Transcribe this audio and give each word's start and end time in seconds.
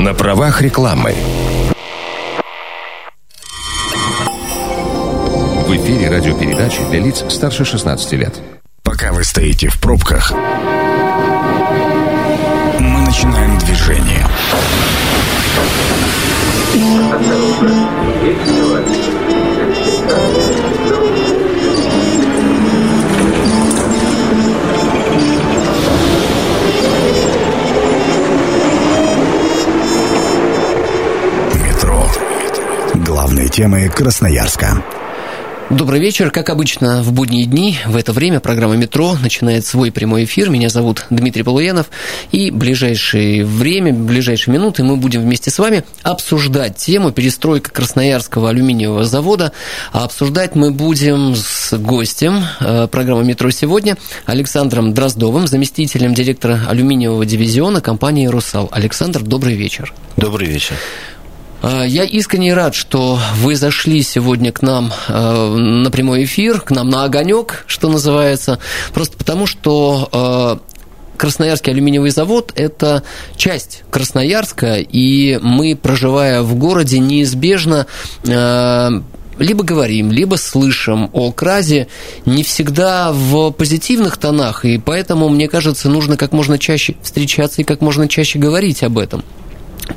На 0.00 0.14
правах 0.14 0.62
рекламы. 0.62 1.14
В 5.66 5.76
эфире 5.76 6.08
радиопередачи 6.08 6.82
для 6.88 7.00
лиц 7.00 7.22
старше 7.28 7.66
16 7.66 8.12
лет. 8.12 8.40
Пока 8.82 9.12
вы 9.12 9.24
стоите 9.24 9.68
в 9.68 9.78
пробках, 9.78 10.32
мы 12.78 13.02
начинаем 13.02 13.58
движение. 13.58 14.26
Метро. 18.22 18.70
Темы 33.50 33.88
Красноярска. 33.88 34.82
Добрый 35.70 36.00
вечер. 36.00 36.32
Как 36.32 36.50
обычно, 36.50 37.00
в 37.02 37.12
будние 37.12 37.46
дни 37.46 37.78
в 37.86 37.96
это 37.96 38.12
время 38.12 38.40
программа 38.40 38.74
«Метро» 38.74 39.16
начинает 39.22 39.64
свой 39.64 39.92
прямой 39.92 40.24
эфир. 40.24 40.50
Меня 40.50 40.68
зовут 40.68 41.06
Дмитрий 41.10 41.44
Полуянов. 41.44 41.90
И 42.32 42.50
в 42.50 42.56
ближайшее 42.56 43.44
время, 43.44 43.92
в 43.92 44.04
ближайшие 44.04 44.52
минуты 44.52 44.82
мы 44.82 44.96
будем 44.96 45.20
вместе 45.20 45.50
с 45.50 45.60
вами 45.60 45.84
обсуждать 46.02 46.76
тему 46.76 47.12
перестройка 47.12 47.70
Красноярского 47.70 48.50
алюминиевого 48.50 49.04
завода. 49.04 49.52
А 49.92 50.04
обсуждать 50.04 50.56
мы 50.56 50.72
будем 50.72 51.36
с 51.36 51.72
гостем 51.78 52.42
э, 52.58 52.88
программы 52.90 53.22
«Метро» 53.22 53.50
сегодня 53.50 53.96
Александром 54.26 54.92
Дроздовым, 54.92 55.46
заместителем 55.46 56.14
директора 56.14 56.62
алюминиевого 56.68 57.24
дивизиона 57.24 57.80
компании 57.80 58.26
«Русал». 58.26 58.68
Александр, 58.72 59.22
добрый 59.22 59.54
вечер. 59.54 59.94
Добрый 60.16 60.48
вечер. 60.48 60.74
А, 61.62 61.84
я 61.84 62.04
искренне 62.04 62.54
рад, 62.54 62.74
что 62.74 63.18
вы 63.36 63.54
зашли 63.56 64.02
сегодня 64.02 64.52
к 64.52 64.62
нам 64.62 64.92
э, 65.08 65.12
на 65.56 65.90
прямой 65.90 66.24
эфир, 66.24 66.60
к 66.60 66.70
нам 66.70 66.88
на 66.88 67.04
огонек, 67.04 67.64
что 67.66 67.88
называется, 67.88 68.58
просто 68.94 69.16
потому 69.18 69.46
что 69.46 70.08
э, 70.62 70.70
Красноярский 71.18 71.72
алюминиевый 71.72 72.10
завод– 72.10 72.52
это 72.56 73.02
часть 73.36 73.82
Красноярска, 73.90 74.76
и 74.76 75.38
мы, 75.42 75.76
проживая 75.76 76.40
в 76.40 76.54
городе, 76.54 76.98
неизбежно 76.98 77.86
э, 78.26 78.90
либо 79.38 79.64
говорим, 79.64 80.12
либо 80.12 80.36
слышим 80.36 81.10
о 81.12 81.30
кразе 81.32 81.88
не 82.24 82.42
всегда 82.42 83.12
в 83.12 83.50
позитивных 83.50 84.16
тонах, 84.16 84.64
и 84.64 84.78
поэтому, 84.78 85.28
мне 85.28 85.48
кажется, 85.48 85.90
нужно 85.90 86.16
как 86.16 86.32
можно 86.32 86.58
чаще 86.58 86.94
встречаться 87.02 87.60
и 87.60 87.64
как 87.64 87.82
можно 87.82 88.08
чаще 88.08 88.38
говорить 88.38 88.82
об 88.82 88.98
этом. 88.98 89.22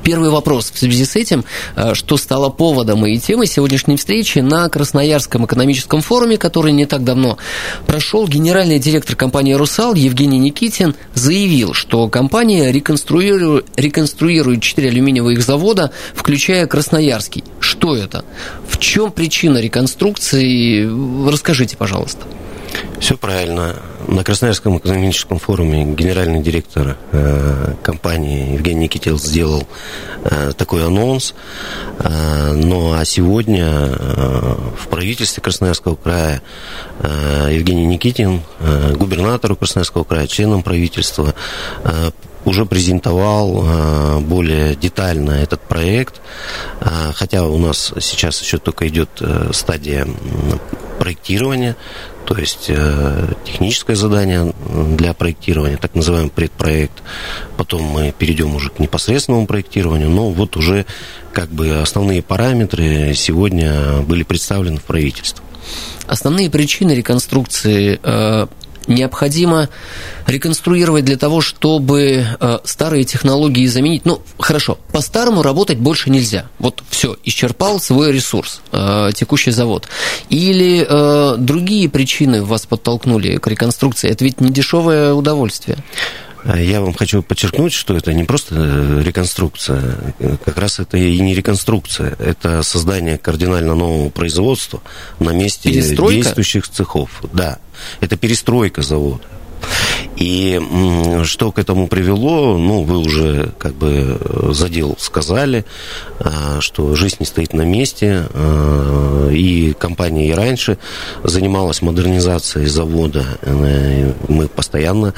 Первый 0.02 0.30
вопрос 0.30 0.72
в 0.72 0.77
связи 0.77 1.05
с 1.05 1.16
этим, 1.16 1.45
э, 1.75 1.94
что 1.94 2.17
стало 2.17 2.49
поводом 2.49 3.05
и 3.05 3.17
темой 3.17 3.47
сегодняшней 3.47 3.97
встречи 3.97 4.39
на 4.39 4.69
Красноярском 4.69 5.45
экономическом 5.45 6.02
форуме, 6.02 6.38
который 6.38 6.72
не 6.72 6.86
так 6.86 7.03
давно 7.03 7.38
прошел, 7.86 8.27
генеральный 8.27 8.80
директор 8.80 9.16
компании 9.16 9.53
«Русал» 9.53 9.94
Евгений 9.94 10.39
Никитин 10.39 10.95
заявил, 11.14 11.73
что 11.73 12.08
компания 12.08 12.71
реконструирует, 12.71 13.67
реконструирует 13.75 14.61
4 14.61 14.89
алюминиевых 14.89 15.41
завода, 15.41 15.91
включая 16.16 16.66
Красноярский. 16.67 17.44
Что 17.59 17.95
это? 17.95 18.25
В 18.67 18.77
чем 18.80 19.11
причина 19.11 19.59
реконструкции? 19.59 20.89
Расскажите, 21.30 21.77
пожалуйста. 21.77 22.25
Все 22.99 23.17
правильно. 23.17 23.75
На 24.08 24.23
Красноярском 24.23 24.78
экономическом 24.78 25.40
форуме 25.40 25.86
генеральный 25.86 26.42
директор 26.42 26.98
э, 27.12 27.73
компании 27.84 28.54
Евгений 28.54 28.82
Никитил 28.86 29.18
сделал 29.18 29.66
э, 30.23 30.52
такой 30.58 30.86
анонс. 30.86 31.34
Э, 32.00 32.52
ну 32.54 32.94
а 32.94 33.06
сегодня 33.06 33.66
э, 33.66 34.56
в 34.78 34.88
правительстве 34.88 35.42
Красноярского 35.42 35.95
края 35.95 36.42
Евгений 37.50 37.86
Никитин, 37.86 38.42
губернатору 38.95 39.55
Красноярского 39.55 40.04
края, 40.04 40.27
членом 40.27 40.64
правительства, 40.64 41.33
уже 42.45 42.66
презентовал 42.66 44.22
более 44.22 44.76
детально 44.76 45.32
этот 45.32 45.61
проект, 45.61 46.22
хотя 47.14 47.45
у 47.45 47.58
нас 47.58 47.94
сейчас 48.00 48.42
еще 48.42 48.58
только 48.58 48.88
идет 48.88 49.10
стадия 49.52 50.08
проектирования, 51.00 51.76
то 52.26 52.38
есть 52.38 52.66
э, 52.70 53.34
техническое 53.45 53.95
задание 53.95 54.54
для 54.98 55.14
проектирования, 55.14 55.78
так 55.78 55.95
называемый 55.95 56.32
предпроект. 56.32 57.04
Потом 57.58 57.84
мы 57.84 58.14
перейдем 58.17 58.56
уже 58.56 58.70
к 58.70 58.80
непосредственному 58.80 59.48
проектированию, 59.48 60.10
но 60.10 60.30
вот 60.30 60.56
уже 60.58 60.86
как 61.33 61.50
бы 61.50 61.82
основные 61.82 62.22
параметры 62.22 63.14
сегодня 63.16 64.02
были 64.02 64.23
представлены 64.23 64.78
в 64.78 64.83
правительство. 64.83 65.44
Основные 66.08 66.50
причины 66.50 66.92
реконструкции 66.92 68.00
э, 68.02 68.48
необходимо 68.88 69.70
реконструировать 70.27 71.05
для 71.05 71.17
того, 71.17 71.42
чтобы 71.42 72.26
э, 72.39 72.58
старые 72.64 73.04
технологии 73.04 73.66
заменить. 73.67 74.05
Ну, 74.05 74.21
хорошо, 74.39 74.77
по-старому 74.92 75.42
работать 75.42 75.77
больше 75.77 76.10
нельзя. 76.10 76.45
Вот 76.60 76.83
все, 76.89 77.16
исчерпал 77.23 77.80
свой 77.80 78.11
ресурс, 78.11 78.61
э, 78.71 79.11
текущий 79.16 79.52
завод. 79.52 79.88
Или 80.30 80.86
э, 80.88 81.36
другие 81.38 81.89
причины 81.89 82.44
вас 82.44 82.66
подтолкнули 82.66 83.38
к 83.38 83.48
реконструкции. 83.48 84.10
Это 84.10 84.23
ведь 84.23 84.42
не 84.42 84.52
дешевое 84.52 85.14
удовольствие. 85.14 85.77
Я 86.45 86.82
вам 86.82 86.94
хочу 86.94 87.23
подчеркнуть, 87.23 87.71
что 87.71 87.95
это 87.95 88.11
не 88.14 88.26
просто 88.26 89.02
реконструкция, 89.02 90.14
как 90.44 90.58
раз 90.58 90.80
это 90.80 90.98
и 90.98 91.17
не 91.20 91.36
реконструкция, 91.36 92.15
это 92.20 92.64
создание 92.64 93.17
кардинально 93.17 93.76
нового 93.76 94.10
производства 94.10 94.82
на 95.20 95.30
месте 95.30 95.70
Перестройка? 95.70 96.15
действующих 96.15 96.67
цехов. 96.67 97.10
Да, 97.32 97.60
это 98.00 98.17
перестройка 98.17 98.82
завода. 98.82 99.23
И 100.16 100.61
что 101.23 101.52
к 101.52 101.60
этому 101.60 101.88
привело, 101.88 102.58
ну, 102.58 102.84
вы 102.84 102.98
уже 102.98 103.52
как 103.58 103.73
бы 103.73 104.20
задел 104.52 104.95
сказали, 105.00 105.66
а, 106.20 106.62
что 106.62 106.95
жизнь 106.95 107.17
не 107.20 107.26
стоит 107.26 107.54
на 107.54 107.64
месте, 107.64 108.28
а, 108.33 109.30
и 109.32 109.73
компания 109.73 110.30
и 110.30 110.33
раньше 110.33 110.78
занималась 111.23 111.82
модернизацией 111.82 112.67
завода. 112.67 113.26
Э, 113.42 114.14
мы 114.28 114.48
постоянно, 114.48 115.14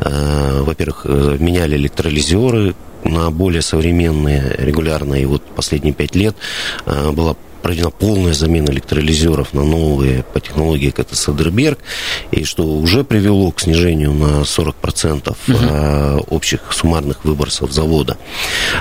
во-первых, 0.00 1.04
меняли 1.04 1.76
электролизеры, 1.76 2.74
на 3.04 3.30
более 3.30 3.62
современные 3.62 4.56
регулярно, 4.58 5.14
и 5.14 5.24
вот 5.24 5.42
последние 5.54 5.94
пять 5.94 6.16
лет 6.16 6.34
была 6.84 7.36
проведена 7.68 7.90
полная 7.90 8.32
замена 8.32 8.70
электролизеров 8.70 9.52
на 9.52 9.62
новые 9.62 10.22
по 10.22 10.40
технологии, 10.40 10.88
как 10.88 11.08
это 11.08 11.16
Садерберг, 11.16 11.78
и 12.30 12.44
что 12.44 12.64
уже 12.64 13.04
привело 13.04 13.50
к 13.50 13.60
снижению 13.60 14.14
на 14.14 14.40
40% 14.40 15.36
угу. 15.48 16.34
общих 16.34 16.60
суммарных 16.70 17.26
выбросов 17.26 17.70
завода. 17.70 18.16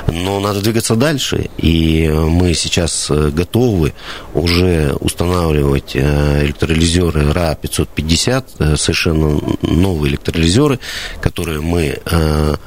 Но 0.08 0.40
надо 0.40 0.62
двигаться 0.62 0.96
дальше, 0.96 1.50
и 1.58 2.08
мы 2.08 2.54
сейчас 2.54 3.08
э, 3.10 3.30
готовы 3.30 3.94
уже 4.34 4.96
устанавливать 5.02 5.92
э, 5.96 6.46
электролизеры 6.46 7.34
РА-550, 7.34 8.46
э, 8.60 8.78
совершенно 8.78 9.38
новые 9.62 10.12
электролизеры, 10.12 10.80
которые 11.20 11.60
мы 11.60 12.00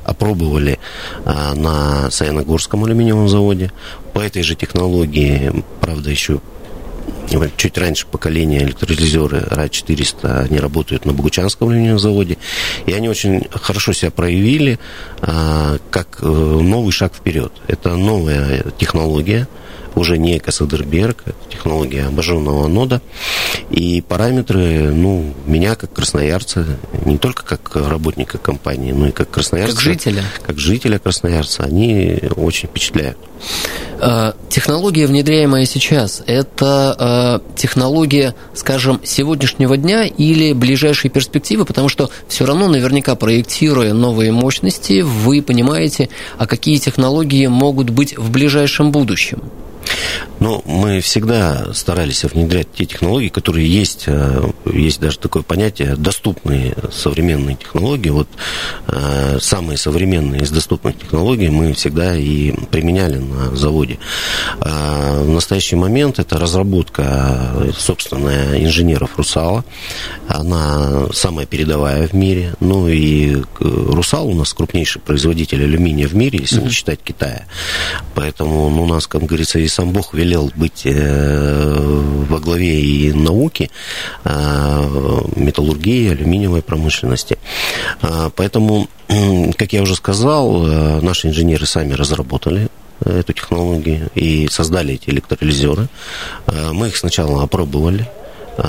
опробовали 0.05 0.79
на 1.25 2.11
Саяногорском 2.11 2.85
алюминиевом 2.85 3.29
заводе. 3.29 3.71
По 4.21 4.25
этой 4.25 4.43
же 4.43 4.55
технологии, 4.55 5.51
правда, 5.81 6.11
еще 6.11 6.43
чуть 7.57 7.79
раньше 7.79 8.07
поколения 8.07 8.59
электролизеры 8.59 9.41
РА-400, 9.49 10.43
они 10.45 10.59
работают 10.59 11.07
на 11.07 11.15
Богучанском 11.15 11.71
алюминиевом 11.71 11.99
заводе, 11.99 12.37
и 12.85 12.93
они 12.93 13.09
очень 13.09 13.49
хорошо 13.51 13.95
себя 13.95 14.11
проявили 14.11 14.79
а, 15.23 15.79
как 15.91 16.19
э, 16.21 16.27
новый 16.27 16.93
шаг 16.93 17.15
вперед. 17.15 17.51
Это 17.67 17.97
новая 17.97 18.63
технология, 18.77 19.49
уже 19.95 20.19
не 20.19 20.39
Кассадерберг, 20.39 21.23
это 21.27 21.37
технология 21.49 22.07
обожженного 22.07 22.67
анода. 22.67 23.01
И 23.71 24.03
параметры, 24.03 24.91
ну, 24.93 25.35
меня 25.47 25.75
как 25.75 25.93
красноярца, 25.93 26.67
не 27.05 27.19
только 27.19 27.45
как 27.45 27.75
работника 27.75 28.39
компании, 28.39 28.93
но 28.93 29.09
и 29.09 29.13
как 29.13 29.31
красноярца. 29.31 29.75
Как 29.75 29.85
жителя. 29.85 30.25
Как 30.47 30.59
жителя 30.59 30.99
красноярца, 30.99 31.65
они 31.65 32.19
очень 32.37 32.69
впечатляют. 32.69 33.19
Э, 34.01 34.33
технология, 34.49 35.07
внедряемая 35.07 35.67
сейчас, 35.67 36.23
это 36.27 37.41
э, 37.45 37.57
технология, 37.57 38.35
скажем, 38.55 39.01
сегодняшнего 39.05 39.77
дня 39.77 40.05
или 40.05 40.53
ближайшей 40.53 41.11
перспективы, 41.11 41.65
потому 41.65 41.89
что 41.89 42.11
все 42.29 42.47
равно 42.47 42.69
наверняка 42.69 43.15
проектируя 43.15 43.93
новые 43.93 44.33
мощности, 44.33 45.03
вы 45.03 45.43
понимаете, 45.43 46.09
а 46.39 46.47
какие 46.47 46.79
технологии 46.79 47.47
могут 47.47 47.91
быть 47.91 48.17
в 48.17 48.31
ближайшем 48.31 48.91
будущем. 48.91 49.43
Но 50.41 50.63
мы 50.65 51.01
всегда 51.01 51.73
старались 51.75 52.25
внедрять 52.25 52.69
те 52.75 52.87
технологии, 52.87 53.29
которые 53.29 53.69
есть, 53.69 54.05
э, 54.07 54.51
есть 54.73 55.01
даже 55.01 55.19
такое 55.19 55.43
понятие, 55.43 55.97
доступные 55.97 56.75
современные 56.91 57.57
технологии. 57.57 58.09
Вот 58.09 58.29
э, 58.89 59.39
самые 59.41 59.77
современные 59.77 60.43
из 60.43 60.51
доступных 60.51 60.99
технологий 60.99 61.51
мы 61.51 61.75
всегда 61.75 62.17
и 62.17 62.53
применяли 62.71 63.19
на 63.19 63.55
заводе. 63.55 63.99
А 64.61 65.23
в 65.23 65.29
настоящий 65.29 65.77
момент 65.77 66.19
это 66.19 66.39
разработка, 66.39 67.53
собственная, 67.77 68.65
инженеров 68.65 69.11
«Русала». 69.17 69.65
Она 70.27 71.09
самая 71.13 71.45
передовая 71.47 72.07
в 72.07 72.15
мире. 72.15 72.55
Ну 72.61 72.89
и 72.89 73.43
«Русал» 73.59 74.29
у 74.29 74.35
нас 74.35 74.55
крупнейший 74.55 75.03
производитель 75.03 75.63
алюминия 75.65 76.09
в 76.09 76.15
мире, 76.15 76.39
если 76.41 76.61
не 76.61 76.71
считать 76.71 77.01
Китая. 77.03 77.45
Поэтому 78.15 78.71
ну, 78.71 78.85
у 78.85 78.87
нас, 78.87 79.07
как 79.07 79.25
говорится, 79.25 79.59
и 79.59 79.69
сам 79.69 79.80
Бог 79.87 80.15
велел 80.15 80.31
велел 80.31 80.51
быть 80.55 80.83
э, 80.85 82.03
во 82.29 82.39
главе 82.39 82.81
и 82.81 83.13
науки, 83.13 83.71
э, 84.25 85.21
металлургии, 85.37 86.11
алюминиевой 86.11 86.63
промышленности. 86.63 87.39
Э, 88.03 88.31
поэтому, 88.35 88.89
как 89.57 89.73
я 89.73 89.83
уже 89.83 89.97
сказал, 89.97 90.63
наши 91.03 91.29
инженеры 91.29 91.67
сами 91.67 91.95
разработали 91.95 92.69
эту 93.05 93.33
технологию 93.33 94.11
и 94.15 94.49
создали 94.51 94.95
эти 94.95 95.11
электролизеры. 95.11 95.89
Мы 96.73 96.89
их 96.89 96.97
сначала 96.97 97.43
опробовали, 97.43 98.07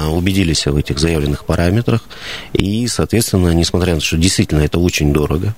убедились 0.09 0.65
в 0.65 0.75
этих 0.77 0.99
заявленных 0.99 1.45
параметрах, 1.45 2.01
и, 2.53 2.87
соответственно, 2.87 3.53
несмотря 3.53 3.93
на 3.93 3.99
то, 3.99 4.05
что 4.05 4.17
действительно 4.17 4.61
это 4.61 4.79
очень 4.79 5.13
дорого, 5.13 5.53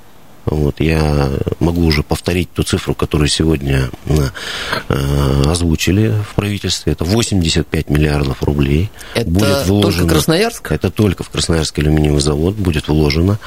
вот, 0.53 0.79
я 0.79 1.29
могу 1.59 1.85
уже 1.85 2.03
повторить 2.03 2.51
ту 2.51 2.63
цифру, 2.63 2.95
которую 2.95 3.27
сегодня 3.27 3.89
э, 4.07 5.43
озвучили 5.47 6.13
в 6.29 6.35
правительстве. 6.35 6.93
Это 6.93 7.05
85 7.05 7.89
миллиардов 7.89 8.43
рублей. 8.43 8.89
Это 9.15 9.29
будет 9.29 9.65
вложено, 9.67 10.01
только 10.01 10.13
Красноярск? 10.15 10.71
Это 10.71 10.91
только 10.91 11.23
в 11.23 11.29
Красноярский 11.29 11.83
алюминиевый 11.83 12.21
завод 12.21 12.55
будет 12.55 12.87
вложено. 12.87 13.39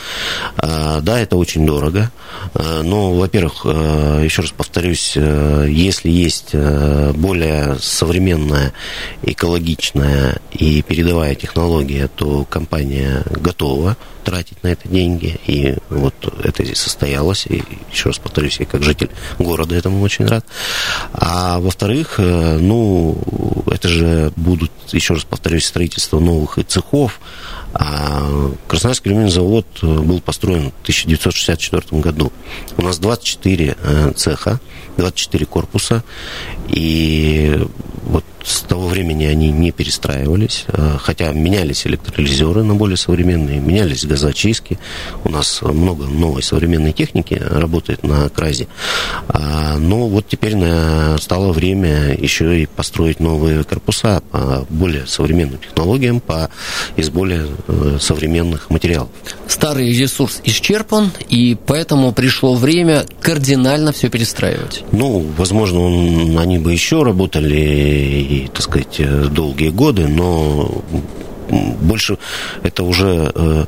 А, 0.58 1.00
да, 1.00 1.19
это 1.20 1.37
очень 1.37 1.67
дорого. 1.67 2.11
А, 2.55 2.82
но, 2.82 3.14
во-первых, 3.14 3.62
э, 3.64 4.23
еще 4.25 4.43
раз 4.43 4.50
повторюсь, 4.50 5.17
если 5.17 6.11
есть 6.11 6.55
более 6.55 7.76
современная, 7.81 8.73
экологичная 9.23 10.41
и 10.53 10.82
передовая 10.82 11.35
технология, 11.35 12.08
то 12.08 12.44
компания 12.44 13.23
готова 13.31 13.97
тратить 14.26 14.61
на 14.64 14.69
это 14.69 14.88
деньги. 14.88 15.38
И 15.46 15.76
вот 15.88 16.14
это 16.43 16.64
здесь 16.64 16.78
состоялось. 16.78 17.46
И 17.46 17.62
еще 17.93 18.08
раз 18.08 18.19
повторюсь, 18.19 18.58
я 18.58 18.67
как 18.67 18.82
житель 18.82 19.08
города 19.38 19.75
этому 19.75 20.02
очень 20.02 20.26
рад. 20.26 20.44
А 21.12 21.61
во-вторых, 21.61 22.17
э, 22.19 22.58
ну, 22.58 23.17
это 23.70 23.88
же 23.88 24.32
будут, 24.34 24.73
еще 24.90 25.14
раз 25.14 25.25
повторюсь, 25.25 25.64
строительство 25.64 26.19
новых 26.19 26.58
и 26.58 26.64
цехов. 26.64 27.20
А 27.73 28.50
Красноярский 28.67 29.11
алюминиевый 29.11 29.32
завод 29.32 29.67
э, 29.82 29.87
был 29.87 30.20
построен 30.20 30.72
в 30.72 30.82
1964 30.82 32.00
году. 32.02 32.32
У 32.76 32.82
нас 32.82 32.99
24 32.99 33.76
э, 33.81 34.12
цеха, 34.17 34.61
24 34.96 35.46
корпуса. 35.46 36.02
И 36.69 37.64
вот 38.02 38.25
с 38.46 38.60
того 38.60 38.87
времени 38.87 39.25
они 39.25 39.50
не 39.50 39.72
перестраивались, 39.72 40.64
э, 40.69 40.98
хотя 41.00 41.32
менялись 41.32 41.87
электролизеры 41.87 42.62
на 42.62 42.76
более 42.76 42.96
современные, 42.96 43.58
менялись 43.58 44.04
газоочистки. 44.04 44.78
У 45.25 45.31
нас 45.31 45.62
много 45.62 46.04
новой 46.06 46.43
современной 46.43 46.93
техники 46.93 47.34
работает 47.34 48.04
на 48.04 48.28
кразе. 48.28 48.69
А, 49.28 49.76
но 49.78 50.06
вот 50.06 50.28
теперь 50.28 50.54
стало 51.19 51.52
время 51.52 52.14
еще 52.14 52.62
и 52.62 52.66
построить 52.66 53.19
новые 53.19 53.64
корпуса 53.64 54.22
по 54.31 54.64
более 54.70 55.06
современным 55.06 55.58
технологиям, 55.58 56.20
по, 56.20 56.48
из 56.96 57.10
более 57.10 57.48
э, 57.66 57.98
современных 58.00 58.70
материалов. 58.70 59.08
Старый 59.48 59.90
ресурс 59.93 60.40
исчерпан, 60.44 61.10
и 61.28 61.56
поэтому 61.66 62.12
пришло 62.12 62.54
время 62.54 63.06
кардинально 63.20 63.93
все 63.93 64.08
перестраивать. 64.08 64.84
Ну, 64.93 65.26
возможно, 65.37 65.81
он, 65.81 66.38
они 66.38 66.58
бы 66.58 66.72
еще 66.72 67.02
работали 67.02 68.35
так 68.52 68.62
сказать, 68.62 68.96
э, 68.98 69.24
долгие 69.26 69.70
годы, 69.70 70.08
но 70.08 70.82
больше 71.48 72.18
это 72.62 72.82
уже 72.82 73.30
э, 73.32 73.64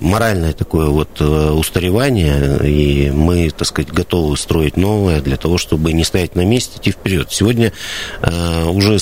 моральное 0.00 0.52
такое 0.52 0.88
вот 0.88 1.08
э, 1.20 1.50
устаревание, 1.50 2.58
и 2.68 3.10
мы, 3.10 3.50
так 3.50 3.66
сказать, 3.66 3.90
готовы 3.90 4.36
строить 4.36 4.76
новое 4.76 5.20
для 5.20 5.36
того, 5.36 5.56
чтобы 5.56 5.92
не 5.92 6.04
стоять 6.04 6.36
на 6.36 6.44
месте, 6.44 6.78
идти 6.78 6.90
вперед. 6.90 7.28
Сегодня 7.30 7.72
уже 8.68 8.98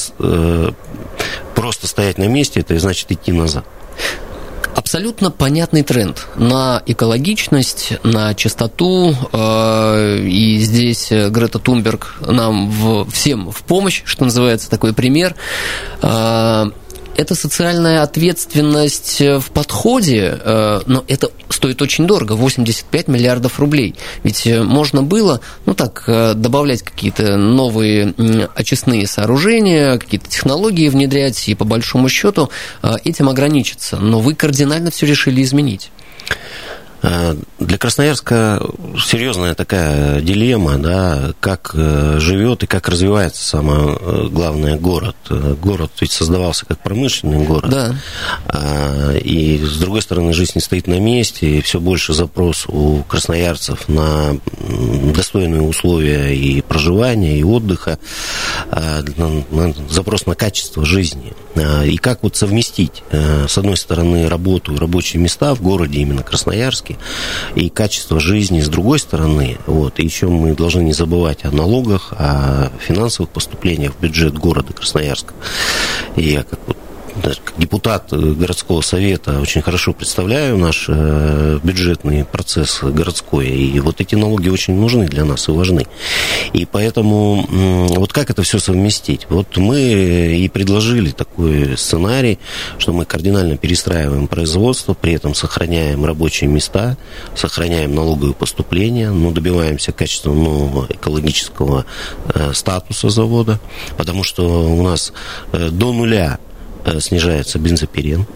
просто 1.55 1.87
стоять 1.87 2.19
на 2.19 2.29
месте, 2.29 2.61
это 2.61 2.79
значит 2.79 3.11
идти 3.11 3.33
назад. 3.33 3.65
Абсолютно 4.91 5.31
понятный 5.31 5.85
тренд 5.85 6.27
на 6.35 6.83
экологичность, 6.85 7.93
на 8.03 8.35
чистоту, 8.35 9.15
э, 9.33 10.19
и 10.25 10.59
здесь 10.59 11.13
Грета 11.13 11.61
Тунберг 11.61 12.17
нам 12.27 13.07
всем 13.13 13.53
в 13.53 13.63
помощь, 13.63 14.03
что 14.05 14.25
называется, 14.25 14.69
такой 14.69 14.93
пример. 14.93 15.37
Это 17.17 17.35
социальная 17.35 18.03
ответственность 18.03 19.21
э, 19.21 19.41
в 19.41 19.51
подходе, 19.51 20.39
э, 20.43 20.81
но 20.87 21.05
это 21.09 21.31
стоит 21.49 21.83
очень 21.83 22.07
дорого, 22.07 22.33
85 22.33 23.09
миллиардов 23.09 23.59
рублей. 23.59 23.95
Ведь 24.23 24.47
э, 24.47 24.63
можно 24.63 25.03
было, 25.03 25.41
ну 25.67 25.75
так, 25.75 26.05
добавлять 26.07 26.83
какие-то 26.83 27.37
новые 27.37 28.15
очистные 28.55 29.07
сооружения, 29.07 29.99
какие-то 29.99 30.29
технологии 30.29 30.89
внедрять, 30.89 31.49
и 31.49 31.55
по 31.55 31.65
большому 31.65 32.09
счету 32.09 32.51
этим 33.05 33.29
ограничиться. 33.29 33.97
Но 33.97 34.21
вы 34.21 34.35
кардинально 34.35 34.91
все 34.91 35.07
решили 35.07 35.43
изменить. 35.43 35.91
Э, 37.03 37.35
для 37.59 37.79
Красноярска 37.79 38.63
серьезная 38.99 39.55
такая 39.55 40.21
дилемма, 40.21 40.79
да, 40.79 41.33
как 41.41 41.73
э, 41.75 42.19
живет 42.19 42.63
и 42.63 42.67
как 42.67 42.89
развивается 42.89 43.43
самое 43.43 43.97
э, 43.99 44.29
главное 44.31 44.77
город. 44.77 45.17
Город 45.29 45.93
ведь 46.01 46.13
создавался 46.13 46.67
как 46.67 46.79
промышленный 46.81 47.45
город. 47.45 47.71
Да. 47.71 47.95
А, 48.47 49.15
и 49.17 49.59
с 49.65 49.77
другой 49.79 50.03
стороны, 50.03 50.33
жизнь 50.33 50.53
не 50.57 50.61
стоит 50.61 50.87
на 50.87 50.99
месте, 51.01 51.59
и 51.59 51.61
все 51.63 51.81
больше 51.81 52.13
запрос 52.13 52.67
у 52.69 53.03
красноярцев 53.05 53.89
на 53.89 54.39
достойные 55.15 55.63
условия 55.63 56.35
и 56.35 56.61
проживания, 56.61 57.39
и 57.39 57.43
отдыха, 57.43 57.99
а, 58.71 59.03
запрос 59.89 60.27
на 60.27 60.35
качество 60.35 60.85
жизни. 60.85 61.33
А, 61.61 61.85
и 61.85 61.97
как 61.97 62.23
вот 62.23 62.37
совместить, 62.37 63.03
с 63.11 63.59
одной 63.59 63.77
стороны, 63.77 64.29
работу 64.29 64.77
рабочие 64.79 65.21
места 65.21 65.55
в 65.55 65.63
городе, 65.63 66.01
именно 66.01 66.23
Красноярске, 66.23 66.97
и 67.55 67.69
качество 67.69 68.19
жизни 68.21 68.61
с 68.61 68.69
другой 68.69 68.99
стороны. 68.99 69.59
Вот. 69.67 69.99
И 69.99 70.05
еще 70.05 70.29
мы 70.29 70.55
должны 70.55 70.83
не 70.83 70.93
забывать 70.93 71.45
о 71.45 71.51
налогах, 71.51 72.13
о 72.13 72.71
финансовых 72.81 73.31
поступлениях 73.31 73.95
в 73.95 74.01
бюджет 74.01 74.35
города 74.39 74.73
Красноярска. 74.73 75.35
И 76.17 76.31
я 76.31 76.43
как 76.43 76.61
вот 76.67 76.77
депутат 77.59 78.13
городского 78.13 78.81
совета 78.81 79.41
очень 79.41 79.63
хорошо 79.63 79.93
представляю 79.93 80.57
наш 80.57 80.87
э, 80.89 81.59
бюджетный 81.63 82.25
процесс 82.25 82.81
городской, 82.83 83.49
и 83.49 83.81
вот 83.81 84.01
эти 84.01 84.15
налоги 84.15 84.49
очень 84.49 84.75
нужны 84.75 85.07
для 85.07 85.25
нас 85.25 85.49
и 85.49 85.53
важны. 85.53 85.87
И 86.53 86.67
поэтому 86.67 87.47
вот 87.89 88.13
как 88.13 88.31
это 88.31 88.43
все 88.43 88.59
совместить? 88.59 89.27
Вот 89.29 89.57
мы 89.57 89.81
и 89.81 90.49
предложили 90.49 91.11
такой 91.11 91.77
сценарий, 91.77 92.39
что 92.79 92.93
мы 92.93 93.05
кардинально 93.05 93.57
перестраиваем 93.57 94.27
производство, 94.29 94.95
при 94.95 95.13
этом 95.15 95.35
сохраняем 95.35 96.05
рабочие 96.05 96.49
места, 96.49 96.97
сохраняем 97.35 97.95
налоговые 97.95 98.35
поступления, 98.35 99.11
но 99.11 99.31
добиваемся 99.31 99.93
качественного 99.93 100.41
нового 100.41 100.87
экологического 100.89 101.85
э, 102.35 102.53
статуса 102.55 103.11
завода, 103.11 103.61
потому 103.97 104.25
что 104.25 104.71
у 104.71 104.83
нас 104.83 105.13
э, 105.53 105.71
до 105.71 105.93
нуля 105.93 106.39
Э, 106.41 106.50
снижается 107.01 107.59
бензопирен 107.59 108.27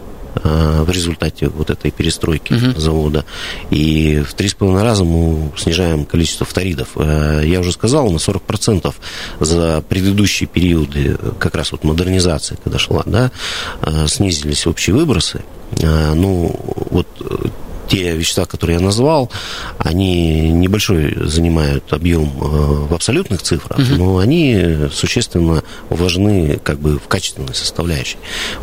э, 0.43 0.83
в 0.83 0.89
результате 0.89 1.49
вот 1.49 1.69
этой 1.69 1.91
перестройки 1.91 2.53
uh-huh. 2.53 2.79
завода. 2.79 3.25
И 3.69 4.23
в 4.27 4.33
три 4.33 4.49
с 4.49 4.53
половиной 4.53 4.83
раза 4.83 5.03
мы 5.03 5.51
снижаем 5.57 6.05
количество 6.05 6.45
фторидов. 6.45 6.89
Э, 6.95 7.41
я 7.45 7.59
уже 7.59 7.71
сказал, 7.71 8.09
на 8.11 8.17
40% 8.17 8.93
за 9.39 9.83
предыдущие 9.87 10.47
периоды, 10.47 11.17
как 11.39 11.55
раз 11.55 11.71
вот 11.71 11.83
модернизация, 11.83 12.57
когда 12.63 12.79
шла, 12.79 13.03
да, 13.05 13.31
снизились 14.07 14.67
общие 14.67 14.95
выбросы. 14.95 15.41
Ну, 15.81 16.55
вот 16.89 17.07
те 17.87 18.15
вещества, 18.15 18.45
которые 18.45 18.77
я 18.77 18.83
назвал, 18.83 19.31
они 19.77 20.51
небольшой 20.51 21.15
занимают 21.27 21.91
объем 21.93 22.25
э, 22.25 22.87
в 22.89 22.93
абсолютных 22.93 23.41
цифрах, 23.41 23.79
угу. 23.79 23.95
но 23.95 24.17
они 24.17 24.87
существенно 24.91 25.63
важны 25.89 26.59
как 26.63 26.79
бы 26.79 26.97
в 26.97 27.07
качественной 27.07 27.55
составляющей. 27.55 28.17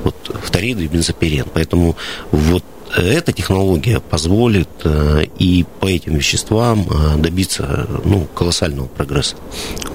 Вот 0.05 0.15
фториды 0.43 0.85
и 0.85 0.89
бензопирен. 0.89 1.47
Поэтому 1.53 1.97
вот 2.31 2.65
эта 2.97 3.33
технология 3.33 4.01
позволит 4.01 4.69
э, 4.85 5.25
и 5.39 5.65
по 5.81 5.87
этим 5.87 6.17
веществам 6.17 6.87
э, 6.89 7.17
добиться 7.19 7.87
ну, 8.05 8.27
колоссального 8.35 8.87
прогресса. 8.87 9.37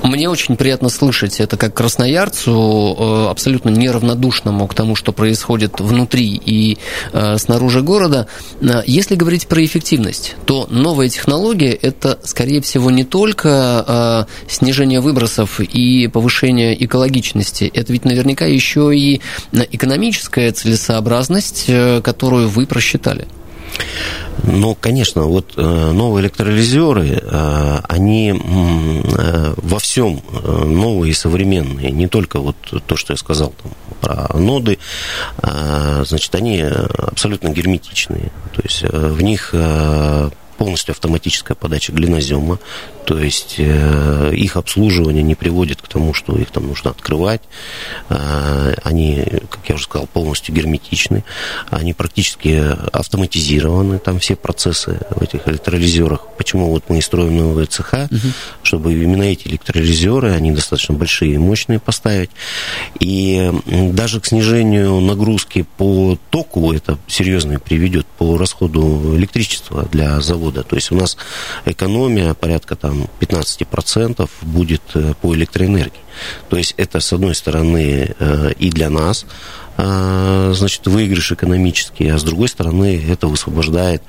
Мне 0.04 0.30
очень 0.30 0.58
приятно 0.58 0.90
слышать 0.90 1.40
это 1.40 1.58
как 1.58 1.74
красноярцу, 1.74 2.96
э, 2.98 3.28
абсолютно 3.30 3.70
неравнодушному 3.70 4.68
к 4.68 4.74
тому, 4.74 4.96
что 4.96 5.12
происходит 5.12 5.80
внутри 5.80 6.42
и 6.44 6.78
снаружи 7.38 7.82
города. 7.82 8.28
Если 8.86 9.16
говорить 9.16 9.48
про 9.48 9.64
эффективность, 9.64 10.36
то 10.46 10.68
новая 10.70 11.10
технология– 11.10 11.72
это, 11.82 12.20
скорее 12.24 12.62
всего, 12.62 12.92
не 12.92 13.04
только 13.04 14.28
снижение 14.48 15.02
выбросов 15.02 15.60
и 15.60 16.08
повышение 16.08 16.84
экологичности, 16.84 17.70
это 17.74 17.94
ведь 17.94 18.06
наверняка 18.06 18.46
еще 18.46 18.96
и 18.96 19.22
экономическая 19.72 20.52
целесообразность, 20.52 21.66
которую 22.04 22.50
вы. 22.50 22.66
Ну, 24.44 24.76
конечно, 24.80 25.24
вот 25.24 25.54
э, 25.58 25.92
новые 25.92 26.24
электролизеры, 26.24 27.20
э, 27.22 27.80
они 27.90 28.32
э, 28.32 29.54
во 29.58 29.80
всем 29.80 30.22
новые 30.42 31.12
и 31.12 31.14
современные, 31.14 31.92
не 31.92 32.08
только 32.08 32.40
вот 32.40 32.56
то, 32.86 32.96
что 32.96 33.14
я 33.14 33.18
сказал 33.18 33.54
там, 33.62 33.72
про 34.00 34.38
ноды, 34.38 34.78
значит, 35.42 36.34
они 36.36 36.62
абсолютно 36.62 37.50
герметичные, 37.50 38.32
то 38.54 38.62
есть 38.64 38.84
в 38.84 39.22
них 39.22 39.54
полностью 40.58 40.94
автоматическая 40.94 41.56
подача 41.56 41.92
глинозема, 41.92 42.60
то 43.06 43.18
есть 43.18 43.56
э, 43.58 44.34
их 44.36 44.58
обслуживание 44.58 45.24
не 45.24 45.36
приводит 45.36 45.82
к 45.82 45.88
тому, 45.88 46.14
что 46.14 46.36
их 46.38 46.52
там 46.52 46.68
нужно 46.68 46.92
открывать. 46.92 47.42
Э, 48.10 48.74
они, 48.84 49.24
как 49.50 49.62
я 49.70 49.76
уже 49.76 49.86
сказал, 49.86 50.08
полностью 50.08 50.54
герметичны, 50.54 51.24
они 51.70 51.94
практически 51.94 52.76
автоматизированы, 52.92 54.00
там 54.00 54.20
все 54.20 54.36
процессы 54.36 55.00
в 55.10 55.22
этих 55.22 55.48
электролизерах. 55.48 56.28
Почему 56.38 56.70
вот 56.70 56.84
мы 56.90 56.98
и 56.98 57.02
строим 57.02 57.38
новые 57.38 57.68
цеха, 57.68 58.10
угу. 58.12 58.28
чтобы 58.64 58.94
именно 58.94 59.24
эти 59.24 59.48
электролизеры, 59.48 60.32
они 60.32 60.52
достаточно 60.52 60.94
большие 60.96 61.36
и 61.36 61.38
мощные 61.38 61.80
поставить. 61.80 62.32
И 63.00 63.52
даже 63.94 64.20
к 64.20 64.26
снижению 64.26 65.00
нагрузки 65.00 65.66
по 65.78 66.18
току 66.30 66.74
это 66.74 66.98
серьезно 67.08 67.60
приведет 67.60 68.06
по 68.18 68.38
расходу 68.38 69.16
электричества 69.16 69.88
для 69.92 70.20
завода. 70.20 70.47
То 70.52 70.76
есть 70.76 70.92
у 70.92 70.96
нас 70.96 71.18
экономия 71.66 72.34
порядка 72.34 72.76
там 72.76 73.08
15% 73.20 74.30
будет 74.42 74.82
э, 74.96 75.14
по 75.22 75.36
электроэнергии. 75.36 76.02
То 76.50 76.58
есть 76.58 76.74
это, 76.78 77.00
с 77.00 77.14
одной 77.14 77.36
стороны, 77.36 78.16
э, 78.18 78.52
и 78.58 78.70
для 78.70 78.90
нас, 78.90 79.26
э, 79.78 80.54
значит, 80.56 80.86
выигрыш 80.88 81.32
экономический, 81.32 82.08
а 82.10 82.18
с 82.18 82.24
другой 82.24 82.48
стороны, 82.48 83.04
это 83.10 83.28
высвобождает 83.28 84.04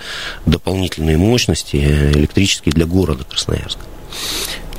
дополнительные 0.47 1.17
мощности 1.17 1.77
электрические 1.77 2.73
для 2.73 2.87
города 2.87 3.25
Красноярска. 3.25 3.83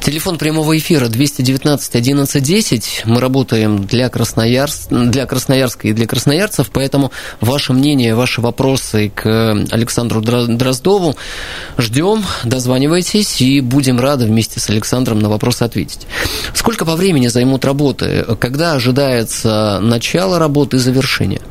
Телефон 0.09 0.39
прямого 0.39 0.75
эфира 0.75 1.07
219 1.07 1.95
11 1.95 2.43
10. 2.43 3.01
Мы 3.05 3.21
работаем 3.21 3.85
для, 3.85 4.09
Красноярск, 4.09 4.89
для 4.89 5.27
Красноярска 5.27 5.87
и 5.87 5.93
для 5.93 6.07
красноярцев, 6.07 6.71
поэтому 6.73 7.11
ваше 7.41 7.73
мнение, 7.73 8.15
ваши 8.15 8.41
вопросы 8.41 9.11
к 9.13 9.23
Александру 9.69 10.21
Дроздову 10.21 11.15
ждем, 11.77 12.25
дозванивайтесь 12.43 13.39
и 13.39 13.61
будем 13.61 13.99
рады 13.99 14.25
вместе 14.25 14.59
с 14.59 14.71
Александром 14.71 15.19
на 15.19 15.29
вопросы 15.29 15.61
ответить. 15.61 16.07
Сколько 16.55 16.85
по 16.85 16.95
времени 16.95 17.27
займут 17.27 17.63
работы? 17.63 18.25
Когда 18.39 18.73
ожидается 18.73 19.77
начало 19.79 20.39
работы 20.39 20.77
и 20.77 20.79
завершение? 20.79 21.41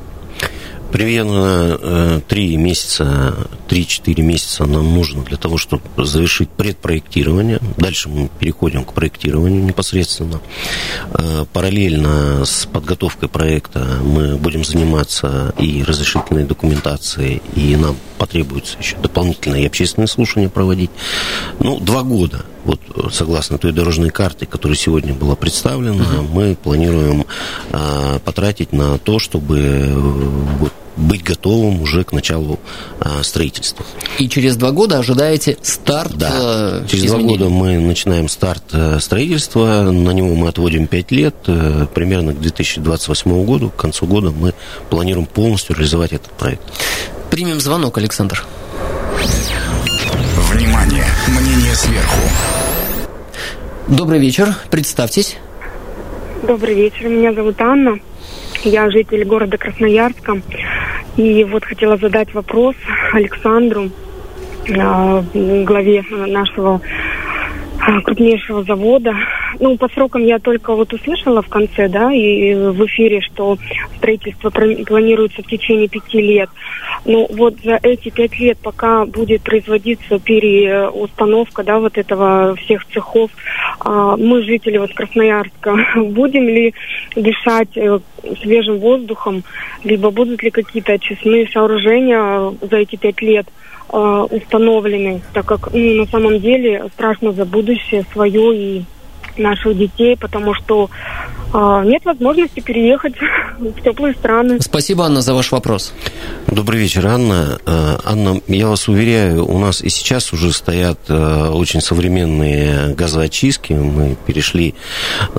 Примерно 0.93 1.79
э, 1.81 2.21
три 2.27 2.57
месяца, 2.57 3.37
3-4 3.69 4.23
месяца 4.23 4.67
нам 4.67 4.95
нужно 4.95 5.23
для 5.23 5.37
того, 5.37 5.59
чтобы 5.59 5.83
завершить 5.99 6.49
предпроектирование. 6.49 7.61
Дальше 7.77 8.09
мы 8.09 8.29
переходим 8.39 8.85
к 8.85 8.93
проектированию 8.95 9.63
непосредственно. 9.63 10.41
Э, 11.13 11.45
параллельно 11.53 12.45
с 12.45 12.67
подготовкой 12.67 13.29
проекта 13.29 13.99
мы 14.03 14.37
будем 14.37 14.65
заниматься 14.65 15.55
и 15.59 15.83
разрешительной 15.83 16.45
документацией, 16.45 17.43
и 17.55 17.77
нам 17.77 17.97
потребуется 18.17 18.79
еще 18.79 18.97
дополнительные 18.97 19.67
общественные 19.67 20.09
слушания 20.09 20.49
проводить. 20.49 20.91
Ну, 21.61 21.79
два 21.81 22.03
года 22.03 22.45
вот 22.69 22.81
согласно 23.13 23.57
той 23.57 23.73
дорожной 23.73 24.11
карте, 24.11 24.45
которая 24.45 24.77
сегодня 24.77 25.15
была 25.15 25.37
представлена, 25.37 26.03
uh-huh. 26.03 26.29
мы 26.31 26.55
планируем 26.55 27.25
а, 27.73 28.19
потратить 28.19 28.73
на 28.73 28.99
то, 28.99 29.19
чтобы 29.19 29.93
вот, 30.59 30.73
быть 30.99 31.23
готовым 31.23 31.81
уже 31.81 32.05
к 32.05 32.13
началу 32.13 32.59
а, 33.01 33.23
строительства. 33.23 33.87
И 34.19 34.29
через 34.29 34.57
два 34.57 34.73
года 34.73 34.99
ожидаете 34.99 35.57
старт 35.63 36.17
Да, 36.17 36.83
э, 36.83 36.87
через 36.89 37.07
изменений. 37.07 37.39
два 37.39 37.47
года 37.47 37.51
мы 37.51 37.79
начинаем 37.79 38.29
старт 38.29 38.65
э, 38.73 38.99
строительства, 39.01 39.83
на 39.91 40.11
него 40.11 40.35
мы 40.35 40.49
отводим 40.49 40.87
пять 40.87 41.11
лет, 41.13 41.35
э, 41.47 41.87
примерно 41.95 42.35
к 42.35 42.41
2028 42.41 43.45
году, 43.45 43.71
к 43.71 43.77
концу 43.77 44.07
года 44.07 44.31
мы 44.31 44.55
планируем 44.91 45.27
полностью 45.27 45.77
реализовать 45.77 46.13
этот 46.13 46.31
проект. 46.33 46.63
Примем 47.31 47.61
звонок, 47.61 47.97
Александр. 47.99 48.45
Внимание! 50.51 51.05
Мнение 51.29 51.75
сверху. 51.75 52.21
Добрый 53.87 54.19
вечер. 54.19 54.55
Представьтесь. 54.71 55.37
Добрый 56.43 56.75
вечер. 56.75 57.09
Меня 57.09 57.33
зовут 57.33 57.61
Анна. 57.61 57.99
Я 58.65 58.91
житель 58.91 59.25
города 59.25 59.57
Красноярска. 59.57 60.41
И 61.19 61.43
вот 61.43 61.65
хотела 61.65 61.97
задать 61.97 62.33
вопрос 62.33 62.77
Александру, 63.13 63.91
а, 64.81 65.25
главе 65.65 66.05
нашего 66.11 66.81
а, 67.81 68.01
крупнейшего 68.03 68.63
завода. 68.63 69.13
Ну, 69.61 69.77
по 69.77 69.89
срокам 69.89 70.23
я 70.25 70.39
только 70.39 70.75
вот 70.75 70.93
услышала 70.93 71.43
в 71.43 71.49
конце, 71.49 71.89
да, 71.89 72.13
и 72.13 72.55
в 72.55 72.87
эфире, 72.87 73.21
что 73.21 73.59
строительство 73.97 74.51
планируется 74.51 75.43
в 75.43 75.47
течение 75.47 75.89
пяти 75.89 76.21
лет. 76.21 76.49
Но 77.05 77.27
вот 77.31 77.57
за 77.65 77.79
эти 77.83 78.11
пять 78.11 78.39
лет, 78.39 78.59
пока 78.59 79.05
будет 79.05 79.43
производиться 79.43 80.19
переустановка, 80.19 81.65
да, 81.65 81.79
вот 81.79 81.99
этого 81.99 82.55
всех 82.57 82.85
цехов, 82.87 83.31
а, 83.81 84.17
мы, 84.17 84.43
жители 84.43 84.79
вот 84.79 84.93
Красноярска, 84.95 85.77
будем 85.97 86.45
ли 86.49 86.75
дышать 87.17 87.77
э, 87.77 87.99
свежим 88.41 88.79
воздухом, 88.79 89.43
либо 89.85 90.11
будут 90.11 90.43
ли 90.43 90.51
какие-то 90.51 90.93
очистные 90.93 91.49
сооружения 91.49 92.53
за 92.61 92.77
эти 92.77 92.97
пять 92.97 93.21
лет– 93.23 93.47
э, 93.93 94.27
установлены, 94.31 95.21
так 95.33 95.47
как 95.47 95.73
ну, 95.73 95.95
на 95.95 96.07
самом 96.07 96.39
деле 96.41 96.89
страшно 96.95 97.33
за 97.33 97.45
будущее 97.45 98.05
свое 98.13 98.57
и 98.57 98.85
наших 99.39 99.77
детей, 99.77 100.17
потому 100.17 100.55
что 100.55 100.91
э, 101.53 101.83
нет 101.85 102.05
возможности 102.05 102.61
переехать 102.61 103.15
в 103.59 103.83
теплые 103.83 104.15
страны. 104.15 104.61
Спасибо, 104.61 105.05
Анна, 105.05 105.21
за 105.21 105.35
ваш 105.35 105.53
вопрос. 105.53 105.93
Добрый 106.47 106.81
вечер, 106.81 107.07
Анна. 107.07 107.59
Э, 107.67 107.99
Анна, 108.05 108.41
я 108.47 108.69
вас 108.69 108.89
уверяю, 108.89 109.47
у 109.47 109.59
нас 109.59 109.83
и 109.83 109.89
сейчас 109.89 110.33
уже 110.33 110.53
стоят 110.53 110.99
э, 111.09 111.49
очень 111.49 111.81
современные 111.81 112.95
газоочистки. 112.95 113.73
Мы 113.73 114.17
перешли 114.27 114.75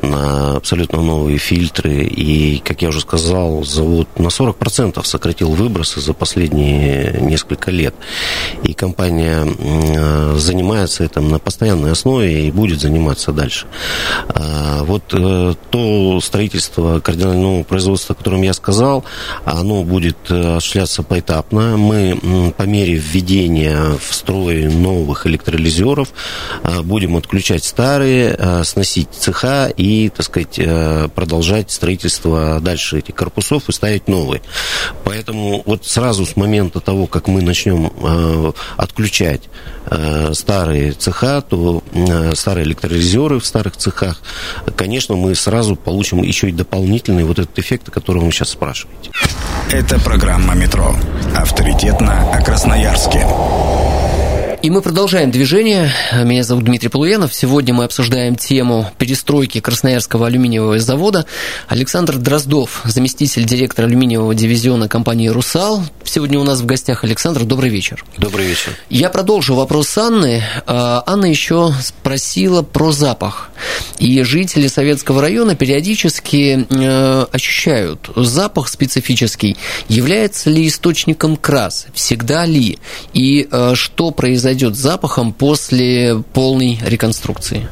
на 0.01 0.57
абсолютно 0.57 1.01
новые 1.01 1.37
фильтры. 1.37 2.03
И, 2.03 2.61
как 2.63 2.81
я 2.81 2.89
уже 2.89 3.01
сказал, 3.01 3.63
завод 3.63 4.07
на 4.17 4.27
40% 4.27 5.03
сократил 5.03 5.51
выбросы 5.51 6.01
за 6.01 6.13
последние 6.13 7.19
несколько 7.21 7.71
лет. 7.71 7.95
И 8.63 8.73
компания 8.73 9.45
э, 9.45 10.35
занимается 10.37 11.03
этим 11.03 11.29
на 11.29 11.39
постоянной 11.39 11.91
основе 11.91 12.47
и 12.47 12.51
будет 12.51 12.79
заниматься 12.79 13.31
дальше. 13.31 13.67
Вот 14.35 15.03
то 15.07 16.19
строительство 16.21 16.99
кардинального 16.99 17.63
производства, 17.63 18.13
о 18.13 18.17
котором 18.17 18.41
я 18.41 18.53
сказал, 18.53 19.03
оно 19.45 19.83
будет 19.83 20.17
осуществляться 20.29 20.99
развиваться 20.99 21.03
поэтапно. 21.03 21.77
Мы 21.77 22.53
по 22.57 22.63
мере 22.63 22.95
введения 22.95 23.97
в 23.99 24.13
строй 24.13 24.65
новых 24.65 25.27
электролизеров 25.27 26.09
а, 26.63 26.81
будем 26.83 27.15
отключать 27.15 27.63
старые, 27.63 28.35
а, 28.37 28.63
сносить 28.63 29.09
цеха 29.11 29.71
и, 29.75 30.09
так 30.09 30.25
сказать, 30.25 30.59
э, 30.59 31.07
продолжать 31.13 31.71
строительство 31.71 32.59
дальше 32.61 32.99
этих 32.99 33.15
корпусов 33.15 33.69
и 33.69 33.71
ставить 33.71 34.07
новые. 34.07 34.41
Поэтому 35.03 35.63
вот 35.65 35.85
сразу 35.85 36.25
с 36.25 36.35
момента 36.35 36.79
того, 36.79 37.07
как 37.07 37.27
мы 37.27 37.41
начнем 37.41 37.91
а, 38.01 38.53
отключать 38.77 39.41
старые 40.33 40.91
цеха, 40.91 41.41
то 41.41 41.81
старые 42.35 42.65
электролизеры 42.65 43.39
в 43.39 43.45
старых 43.45 43.75
цехах, 43.79 44.21
конечно, 44.75 45.15
мы 45.15 45.35
сразу 45.35 45.75
получим 45.75 46.21
еще 46.21 46.49
и 46.49 46.51
дополнительный 46.51 47.23
вот 47.23 47.39
этот 47.39 47.57
эффект, 47.57 47.89
о 47.89 47.91
котором 47.91 48.25
вы 48.25 48.31
сейчас 48.31 48.49
спрашиваете. 48.49 49.11
Это 49.71 49.99
программа 49.99 50.55
«Метро». 50.55 50.95
Авторитетно 51.35 52.31
о 52.31 52.41
Красноярске. 52.41 53.25
И 54.61 54.69
мы 54.69 54.81
продолжаем 54.81 55.31
движение. 55.31 55.89
Меня 56.25 56.43
зовут 56.43 56.65
Дмитрий 56.65 56.89
Полуянов. 56.89 57.33
Сегодня 57.33 57.73
мы 57.73 57.85
обсуждаем 57.85 58.35
тему 58.35 58.91
перестройки 58.97 59.61
Красноярского 59.61 60.27
алюминиевого 60.27 60.79
завода. 60.79 61.25
Александр 61.69 62.17
Дроздов, 62.17 62.81
заместитель 62.83 63.45
директора 63.45 63.85
алюминиевого 63.85 64.35
дивизиона 64.35 64.89
компании 64.89 65.29
«Русал». 65.29 65.83
Сегодня 66.03 66.39
у 66.39 66.43
нас 66.43 66.59
в 66.59 66.65
гостях 66.65 67.05
Александр. 67.05 67.45
Добрый 67.45 67.69
вечер. 67.69 68.03
Добрый 68.17 68.47
вечер. 68.47 68.75
Я 68.89 69.09
продолжу 69.09 69.55
вопрос 69.55 69.97
Анны. 69.97 70.43
А, 70.67 71.03
Анна 71.05 71.27
еще 71.27 71.73
спросила 71.81 72.61
про 72.61 72.91
запах. 72.91 73.51
И 73.97 74.21
жители 74.23 74.67
Советского 74.67 75.21
района 75.21 75.55
периодически 75.55 76.65
э, 76.69 77.25
ощущают 77.31 78.09
запах 78.15 78.67
специфический. 78.67 79.57
Является 79.87 80.49
ли 80.49 80.67
источником 80.67 81.35
красы? 81.35 81.89
Всегда 81.93 82.45
ли? 82.45 82.79
И 83.13 83.47
э, 83.49 83.73
что 83.75 84.11
произойдет 84.11 84.48
с 84.75 84.79
запахом 84.79 85.33
после 85.33 86.23
полной 86.33 86.79
реконструкции? 86.85 87.67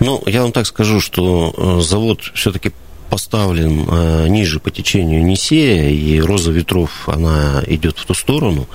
Ну, 0.00 0.22
я 0.26 0.42
вам 0.42 0.52
так 0.52 0.66
скажу, 0.66 1.00
что 1.00 1.54
э, 1.56 1.80
завод 1.82 2.20
все-таки 2.34 2.72
поставлен 3.12 3.86
э, 3.90 4.28
ниже 4.28 4.58
по 4.58 4.70
течению 4.70 5.22
Несея, 5.22 5.90
и 5.90 6.18
роза 6.18 6.50
ветров, 6.50 7.06
она 7.06 7.62
идет 7.66 7.98
в 7.98 8.06
ту 8.06 8.14
сторону, 8.14 8.66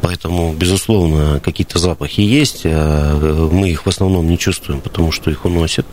поэтому, 0.00 0.54
безусловно, 0.54 1.42
какие-то 1.44 1.78
запахи 1.78 2.22
есть, 2.22 2.62
э, 2.64 3.48
мы 3.52 3.68
их 3.68 3.84
в 3.84 3.88
основном 3.90 4.30
не 4.30 4.38
чувствуем, 4.38 4.80
потому 4.80 5.12
что 5.12 5.30
их 5.30 5.44
уносят. 5.44 5.84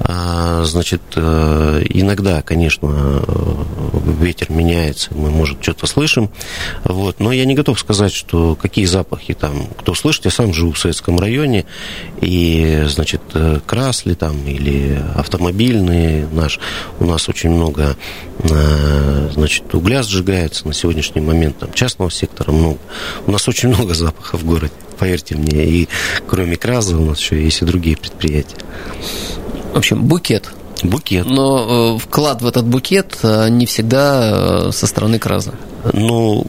А, 0.00 0.64
значит, 0.64 1.00
э, 1.14 1.84
иногда, 1.90 2.42
конечно, 2.42 3.22
ветер 4.20 4.50
меняется, 4.50 5.10
мы, 5.14 5.30
может, 5.30 5.62
что-то 5.62 5.86
слышим, 5.86 6.28
вот, 6.82 7.20
но 7.20 7.30
я 7.30 7.44
не 7.44 7.54
готов 7.54 7.78
сказать, 7.78 8.12
что 8.12 8.56
какие 8.56 8.84
запахи 8.84 9.32
там, 9.34 9.68
кто 9.78 9.94
слышит, 9.94 10.24
я 10.24 10.32
сам 10.32 10.52
живу 10.52 10.72
в 10.72 10.78
Советском 10.80 11.20
районе, 11.20 11.66
и, 12.20 12.82
значит, 12.88 13.22
красли 13.64 14.16
там 14.16 14.44
или 14.44 15.00
автомобильные 15.14 16.26
наш, 16.32 16.58
у 17.00 17.06
нас 17.06 17.28
очень 17.28 17.50
много 17.50 17.96
э, 18.38 19.30
значит, 19.32 19.74
угля 19.74 20.02
сжигается 20.02 20.66
на 20.66 20.74
сегодняшний 20.74 21.20
момент, 21.20 21.58
там 21.58 21.72
частного 21.72 22.10
сектора 22.10 22.52
много. 22.52 22.78
У 23.26 23.32
нас 23.32 23.46
очень 23.48 23.68
много 23.68 23.94
запахов 23.94 24.42
в 24.42 24.46
городе, 24.46 24.72
поверьте 24.98 25.36
мне. 25.36 25.64
И 25.64 25.88
кроме 26.26 26.56
Краза 26.56 26.96
у 26.96 27.04
нас 27.04 27.20
еще 27.20 27.42
есть 27.42 27.62
и 27.62 27.64
другие 27.64 27.96
предприятия. 27.96 28.56
В 29.72 29.78
общем, 29.78 30.02
букет. 30.04 30.50
Букет. 30.82 31.26
Но 31.26 31.96
э, 31.96 31.98
вклад 31.98 32.42
в 32.42 32.46
этот 32.46 32.66
букет 32.66 33.18
э, 33.22 33.48
не 33.48 33.66
всегда 33.66 34.70
со 34.72 34.86
стороны 34.86 35.18
Краза. 35.18 35.54
Ну, 35.92 36.46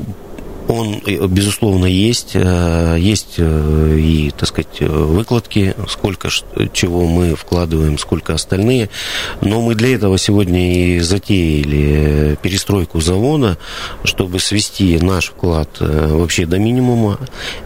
он, 0.67 1.01
э, 1.05 1.27
безусловно, 1.27 1.85
есть. 1.85 2.31
Э, 2.33 2.97
есть 2.99 3.35
э, 3.37 3.97
и, 3.97 4.31
так 4.31 4.49
сказать, 4.49 4.79
выкладки, 4.79 5.73
сколько 5.87 6.29
чего 6.73 7.07
мы 7.07 7.35
вкладываем, 7.35 7.97
сколько 7.97 8.33
остальные. 8.33 8.89
Но 9.41 9.61
мы 9.61 9.75
для 9.75 9.95
этого 9.95 10.17
сегодня 10.17 10.97
и 10.97 10.99
затеяли 10.99 12.37
перестройку 12.41 12.99
завода, 12.99 13.57
чтобы 14.03 14.39
свести 14.39 14.99
наш 14.99 15.27
вклад 15.27 15.69
вообще 15.79 16.45
до 16.45 16.59
минимума. 16.59 17.17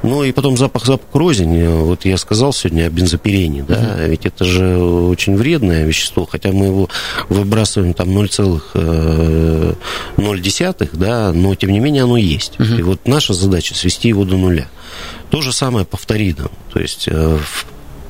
Ну 0.03 0.23
и 0.23 0.31
потом 0.31 0.57
запах, 0.57 0.85
запах 0.85 1.07
рознь. 1.13 1.65
Вот 1.65 2.05
я 2.05 2.17
сказал 2.17 2.53
сегодня 2.53 2.85
о 2.85 2.89
бензопирене, 2.89 3.65
да, 3.67 3.75
mm-hmm. 3.75 4.09
ведь 4.09 4.25
это 4.25 4.45
же 4.45 4.77
очень 4.77 5.35
вредное 5.35 5.85
вещество, 5.85 6.27
хотя 6.29 6.51
мы 6.51 6.67
его 6.67 6.89
выбрасываем 7.29 7.93
там 7.93 8.09
0,0, 8.09 10.89
да, 10.93 11.31
но 11.33 11.55
тем 11.55 11.71
не 11.71 11.79
менее 11.79 12.03
оно 12.03 12.17
есть. 12.17 12.53
Mm-hmm 12.57 12.90
вот 12.91 13.07
наша 13.07 13.33
задача 13.33 13.73
свести 13.73 14.09
его 14.09 14.25
до 14.25 14.35
нуля. 14.35 14.67
То 15.29 15.41
же 15.41 15.53
самое 15.53 15.85
по 15.85 15.95
фторидам. 15.95 16.51
То 16.73 16.81
есть 16.81 17.07
э, 17.07 17.39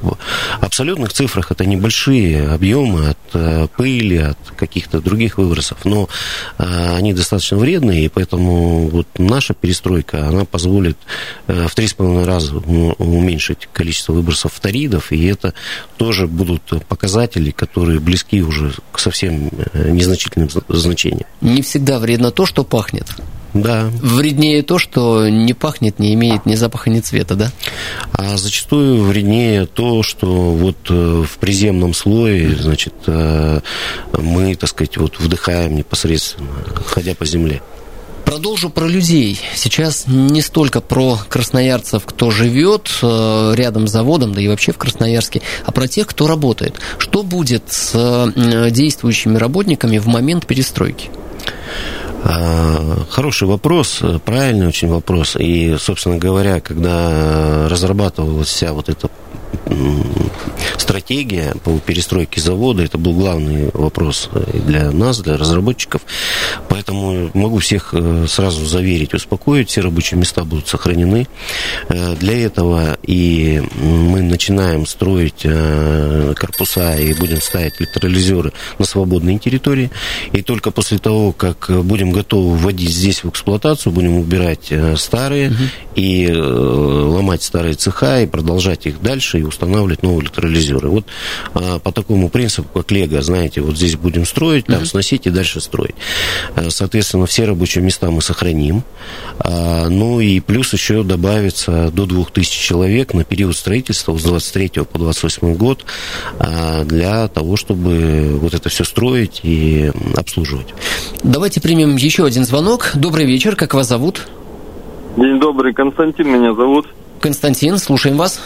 в 0.01 0.17
абсолютных 0.59 1.13
цифрах 1.13 1.51
это 1.51 1.67
небольшие 1.67 2.49
объемы 2.49 3.09
от 3.09 3.19
э, 3.35 3.67
пыли, 3.77 4.17
от 4.17 4.39
каких-то 4.57 5.01
других 5.01 5.37
выбросов, 5.37 5.85
но 5.85 6.09
э, 6.57 6.95
они 6.95 7.13
достаточно 7.13 7.57
вредные, 7.57 8.05
и 8.05 8.09
поэтому 8.09 8.87
вот 8.87 9.07
наша 9.19 9.53
перестройка, 9.53 10.27
она 10.27 10.45
позволит 10.45 10.97
в 11.45 11.69
три 11.75 11.85
с 11.85 11.93
половиной 11.93 12.25
раза 12.25 12.55
уменьшить 12.57 13.69
количество 13.71 14.13
выбросов 14.13 14.53
фторидов, 14.53 15.11
и 15.11 15.23
это 15.25 15.53
тоже 15.97 16.25
будут 16.25 16.63
показатели, 16.87 17.51
которые 17.51 17.99
близки 17.99 18.41
уже 18.41 18.73
к 18.91 18.97
совсем 18.97 19.51
незначительным 19.75 20.49
значениям. 20.69 21.27
Не 21.41 21.61
всегда 21.61 21.99
вредно 21.99 22.31
то, 22.31 22.47
что 22.47 22.63
пахнет. 22.63 23.05
Да. 23.53 23.89
Вреднее 24.01 24.63
то, 24.63 24.79
что 24.79 25.27
не 25.27 25.53
пахнет, 25.53 25.99
не 25.99 26.13
имеет 26.13 26.45
ни 26.45 26.55
запаха, 26.55 26.89
ни 26.89 26.99
цвета, 27.01 27.35
да? 27.35 27.51
А 28.13 28.37
зачастую 28.37 29.03
вреднее 29.03 29.65
то, 29.65 30.03
что 30.03 30.27
вот 30.51 30.77
э, 30.89 31.23
в 31.27 31.37
приземном 31.37 31.93
слое, 31.93 32.55
значит, 32.55 32.93
э, 33.07 33.59
мы, 34.17 34.55
так 34.55 34.69
сказать, 34.69 34.97
вот 34.97 35.19
вдыхаем 35.19 35.75
непосредственно, 35.75 36.49
ходя 36.85 37.13
по 37.13 37.25
земле. 37.25 37.61
Продолжу 38.23 38.69
про 38.69 38.87
людей. 38.87 39.41
Сейчас 39.55 40.05
не 40.07 40.41
столько 40.41 40.79
про 40.79 41.19
красноярцев, 41.27 42.03
кто 42.05 42.31
живет 42.31 42.89
э, 43.01 43.53
рядом 43.55 43.87
с 43.87 43.91
заводом, 43.91 44.33
да 44.33 44.39
и 44.39 44.47
вообще 44.47 44.71
в 44.71 44.77
Красноярске, 44.77 45.41
а 45.65 45.71
про 45.73 45.89
тех, 45.89 46.07
кто 46.07 46.27
работает. 46.27 46.75
Что 46.97 47.23
будет 47.23 47.63
с 47.67 48.31
действующими 48.71 49.35
работниками 49.35 49.97
в 49.97 50.07
момент 50.07 50.47
перестройки? 50.47 51.09
А, 52.23 53.05
хороший 53.09 53.47
вопрос, 53.47 54.01
правильный 54.25 54.67
очень 54.67 54.89
вопрос. 54.89 55.35
И, 55.37 55.75
собственно 55.79 56.17
говоря, 56.17 56.59
когда 56.59 57.67
разрабатывалась 57.67 58.47
вся 58.47 58.73
вот 58.73 58.89
эта 58.89 59.09
стратегия 60.77 61.53
по 61.63 61.79
перестройке 61.79 62.41
завода, 62.41 62.83
это 62.83 62.97
был 62.97 63.13
главный 63.13 63.69
вопрос 63.73 64.29
для 64.65 64.91
нас, 64.91 65.19
для 65.19 65.37
разработчиков. 65.37 66.01
Поэтому 66.67 67.29
могу 67.33 67.59
всех 67.59 67.93
э, 67.93 68.25
сразу 68.27 68.65
заверить, 68.65 69.13
успокоить, 69.13 69.69
все 69.69 69.81
рабочие 69.81 70.19
места 70.19 70.43
будут 70.43 70.67
сохранены. 70.67 71.27
Э, 71.89 72.15
для 72.15 72.45
этого 72.45 72.97
и 73.03 73.61
мы 73.81 74.21
начинаем 74.21 74.85
строить 74.85 75.41
э, 75.43 76.33
корпуса 76.35 76.95
и 76.97 77.13
будем 77.13 77.41
ставить 77.41 77.79
электролизеры 77.79 78.51
на 78.79 78.85
свободной 78.85 79.37
территории. 79.37 79.91
И 80.31 80.41
только 80.41 80.71
после 80.71 80.97
того, 80.97 81.31
как 81.31 81.69
будем 81.83 82.11
готовы 82.11 82.57
вводить 82.57 82.91
здесь 82.91 83.23
в 83.23 83.29
эксплуатацию, 83.29 83.93
будем 83.93 84.17
убирать 84.17 84.71
старые 84.97 85.49
угу. 85.49 85.57
и 85.95 86.31
ломать 86.31 87.43
старые 87.43 87.75
цеха 87.75 88.21
и 88.21 88.27
продолжать 88.27 88.85
их 88.85 89.01
дальше 89.01 89.40
и 89.41 89.43
устанавливать 89.43 90.03
новые 90.03 90.21
электролизеры. 90.21 90.89
Вот 90.89 91.05
а, 91.53 91.79
по 91.79 91.91
такому 91.91 92.29
принципу, 92.29 92.67
как 92.79 92.91
Лего, 92.91 93.21
знаете, 93.21 93.61
вот 93.61 93.75
здесь 93.77 93.95
будем 93.95 94.25
строить, 94.25 94.65
там 94.65 94.85
сносить 94.85 95.27
и 95.27 95.29
дальше 95.29 95.61
строить. 95.61 95.95
Э, 96.55 96.69
соответственно, 96.69 97.25
все 97.25 97.45
рабочие 97.45 97.83
места 97.83 98.09
мы 98.11 98.21
сохраним. 98.21 98.83
А, 99.39 99.87
ну 99.89 100.19
и 100.19 100.39
плюс 100.39 100.73
еще 100.73 101.03
добавится 101.03 101.91
до 101.91 102.05
2000 102.05 102.61
человек 102.61 103.13
на 103.13 103.23
период 103.23 103.55
строительства 103.55 104.17
с 104.17 104.23
23 104.23 104.83
по 104.91 104.99
28 104.99 105.55
год 105.55 105.85
а, 106.39 106.83
для 106.83 107.27
того, 107.27 107.55
чтобы 107.55 108.37
вот 108.39 108.53
это 108.53 108.69
все 108.69 108.83
строить 108.83 109.41
и 109.43 109.91
обслуживать. 110.15 110.67
Давайте 111.23 111.61
примем 111.61 111.95
еще 111.95 112.25
один 112.25 112.45
звонок. 112.45 112.91
Добрый 112.95 113.25
вечер, 113.25 113.55
как 113.55 113.73
вас 113.73 113.87
зовут? 113.87 114.27
День 115.17 115.39
добрый, 115.39 115.73
Константин 115.73 116.29
меня 116.29 116.53
зовут. 116.53 116.87
Константин, 117.19 117.77
слушаем 117.77 118.17
вас. 118.17 118.39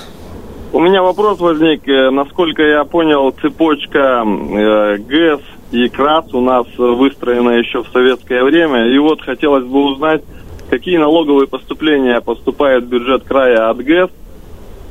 У 0.75 0.79
меня 0.81 1.01
вопрос 1.01 1.39
возник. 1.39 1.87
Э, 1.87 2.09
насколько 2.09 2.61
я 2.61 2.83
понял, 2.83 3.33
цепочка 3.41 4.25
э, 4.25 4.97
ГЭС 4.97 5.39
и 5.71 5.87
КРАС 5.87 6.33
у 6.33 6.41
нас 6.41 6.67
выстроена 6.77 7.51
еще 7.51 7.81
в 7.81 7.87
советское 7.93 8.43
время. 8.43 8.85
И 8.89 8.97
вот 8.97 9.21
хотелось 9.21 9.63
бы 9.63 9.85
узнать, 9.85 10.21
какие 10.69 10.97
налоговые 10.97 11.47
поступления 11.47 12.19
поступают 12.19 12.83
в 12.83 12.87
бюджет 12.89 13.23
края 13.23 13.69
от 13.69 13.77
ГЭС, 13.77 14.09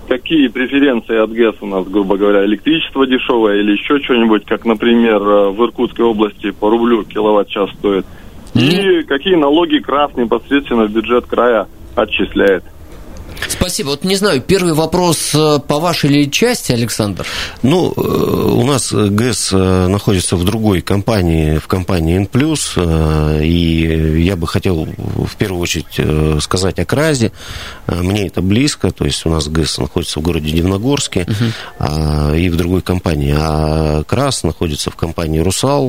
какие 0.09 0.49
преференции 0.49 1.19
от 1.19 1.31
ГЭС 1.31 1.57
у 1.61 1.67
нас, 1.67 1.87
грубо 1.87 2.17
говоря, 2.17 2.47
электричество 2.47 3.07
дешевое 3.07 3.61
или 3.61 3.73
еще 3.73 3.99
что-нибудь, 3.99 4.47
как, 4.47 4.65
например, 4.65 5.21
э, 5.21 5.51
в 5.51 5.63
Иркутской 5.65 6.07
области 6.07 6.51
по 6.51 6.71
рублю 6.71 7.05
киловатт-час 7.05 7.69
стоит. 7.79 8.07
И 8.55 9.03
какие 9.03 9.35
налоги 9.35 9.81
КРАС 9.81 10.17
непосредственно 10.17 10.87
в 10.87 10.93
бюджет 10.93 11.27
края 11.27 11.69
отчисляет. 11.95 12.65
Спасибо. 13.57 13.91
Вот 13.91 14.05
не 14.05 14.17
знаю, 14.17 14.41
первый 14.41 14.73
вопрос 14.73 15.31
э, 15.33 15.61
по 15.67 15.79
вашей 15.79 16.11
ли 16.11 16.31
части, 16.31 16.73
Александр? 16.73 17.25
Ну, 17.63 17.93
э, 17.97 18.01
у 18.01 18.65
нас 18.65 18.93
ГЭС 18.93 19.51
э, 19.53 19.87
находится 19.87 20.37
в 20.37 20.45
другой 20.45 20.81
компании, 20.81 21.59
в 21.59 21.69
компании 21.69 22.17
N+, 22.17 23.43
и 23.45 24.23
я 24.23 24.35
бы 24.35 24.49
хотел 24.49 24.89
в 24.97 25.37
первую 25.37 25.63
очередь 25.63 26.43
сказать 26.43 26.81
о 26.81 26.85
КРАЗе. 26.85 27.31
Мне 27.87 28.27
это 28.27 28.43
близко, 28.43 28.91
то 28.91 29.05
есть 29.05 29.25
у 29.25 29.31
нас 29.31 29.47
ГЭС 29.49 29.79
находится 29.79 30.19
в 30.19 30.23
городе 30.23 30.51
Дивногорске 30.51 31.27
uh-huh. 31.79 32.39
и 32.39 32.49
в 32.49 32.57
другой 32.57 32.83
компании, 32.83 33.35
а 33.37 34.03
КРАС 34.03 34.43
находится 34.43 34.91
в 34.91 34.97
компании 34.97 35.39
«Русал». 35.39 35.89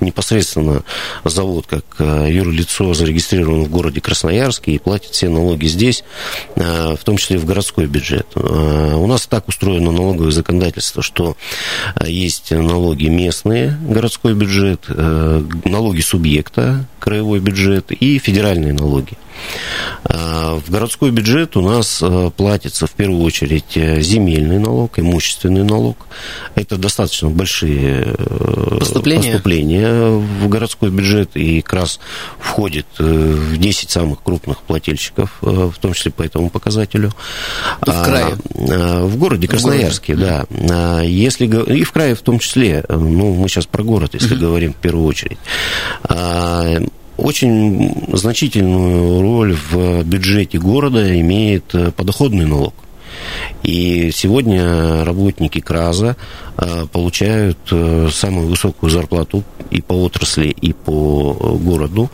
Непосредственно 0.00 0.82
завод 1.24 1.66
как 1.66 1.84
юрлицо 1.98 2.92
зарегистрирован 2.94 3.64
в 3.64 3.70
городе 3.70 4.00
Красноярске 4.00 4.72
и 4.72 4.78
платит 4.78 5.12
все 5.12 5.28
налоги 5.28 5.66
здесь. 5.66 6.04
Э, 6.60 6.96
в 6.96 7.04
том 7.04 7.16
числе 7.18 7.38
в 7.38 7.44
городской 7.44 7.86
бюджет. 7.86 8.26
Э, 8.34 8.94
у 8.96 9.06
нас 9.06 9.26
так 9.26 9.46
устроено 9.48 9.92
налоговое 9.92 10.32
законодательство, 10.32 11.02
что 11.02 11.36
э, 11.94 12.10
есть 12.10 12.50
налоги 12.50 13.06
местные, 13.06 13.78
городской 13.82 14.34
бюджет, 14.34 14.86
налоги 15.64 16.00
субъекта, 16.00 16.86
краевой 16.98 17.38
бюджет 17.38 17.92
и 17.92 18.18
федеральные 18.18 18.72
налоги. 18.72 19.16
В 20.04 20.70
городской 20.70 21.10
бюджет 21.10 21.56
у 21.56 21.60
нас 21.60 22.02
платится 22.36 22.86
в 22.86 22.92
первую 22.92 23.22
очередь 23.22 23.72
земельный 23.74 24.58
налог, 24.58 24.98
имущественный 24.98 25.64
налог. 25.64 26.06
Это 26.54 26.76
достаточно 26.76 27.28
большие 27.28 28.14
поступления, 28.78 29.32
поступления 29.32 30.08
в 30.08 30.48
городской 30.48 30.90
бюджет 30.90 31.30
и 31.34 31.60
как 31.62 31.74
раз 31.74 32.00
входит 32.38 32.86
в 32.98 33.56
10 33.56 33.90
самых 33.90 34.22
крупных 34.22 34.62
плательщиков, 34.62 35.36
в 35.40 35.74
том 35.80 35.92
числе 35.92 36.10
по 36.10 36.22
этому 36.22 36.50
показателю. 36.50 37.12
В 37.80 38.04
крае? 38.04 38.36
В 38.54 39.16
городе 39.16 39.48
Красноярске, 39.48 40.14
в 40.14 40.18
городе. 40.18 40.46
да. 40.50 41.02
Если, 41.02 41.46
и 41.46 41.84
в 41.84 41.92
крае 41.92 42.14
в 42.14 42.22
том 42.22 42.38
числе, 42.38 42.84
ну, 42.88 43.34
мы 43.34 43.48
сейчас 43.48 43.66
про 43.66 43.82
город, 43.82 44.14
если 44.14 44.36
uh-huh. 44.36 44.40
говорим 44.40 44.72
в 44.72 44.76
первую 44.76 45.06
очередь. 45.06 45.38
Очень 47.18 48.06
значительную 48.12 49.20
роль 49.20 49.52
в 49.52 50.04
бюджете 50.04 50.58
города 50.58 51.20
имеет 51.20 51.74
э, 51.74 51.90
подоходный 51.90 52.46
налог. 52.46 52.74
И 53.64 54.12
сегодня 54.12 55.04
работники 55.04 55.60
КРАЗа 55.60 56.16
э, 56.56 56.86
получают 56.92 57.58
э, 57.72 58.08
самую 58.12 58.46
высокую 58.46 58.90
зарплату 58.90 59.42
и 59.72 59.82
по 59.82 59.94
отрасли, 59.94 60.48
и 60.48 60.72
по 60.72 61.32
городу. 61.60 62.08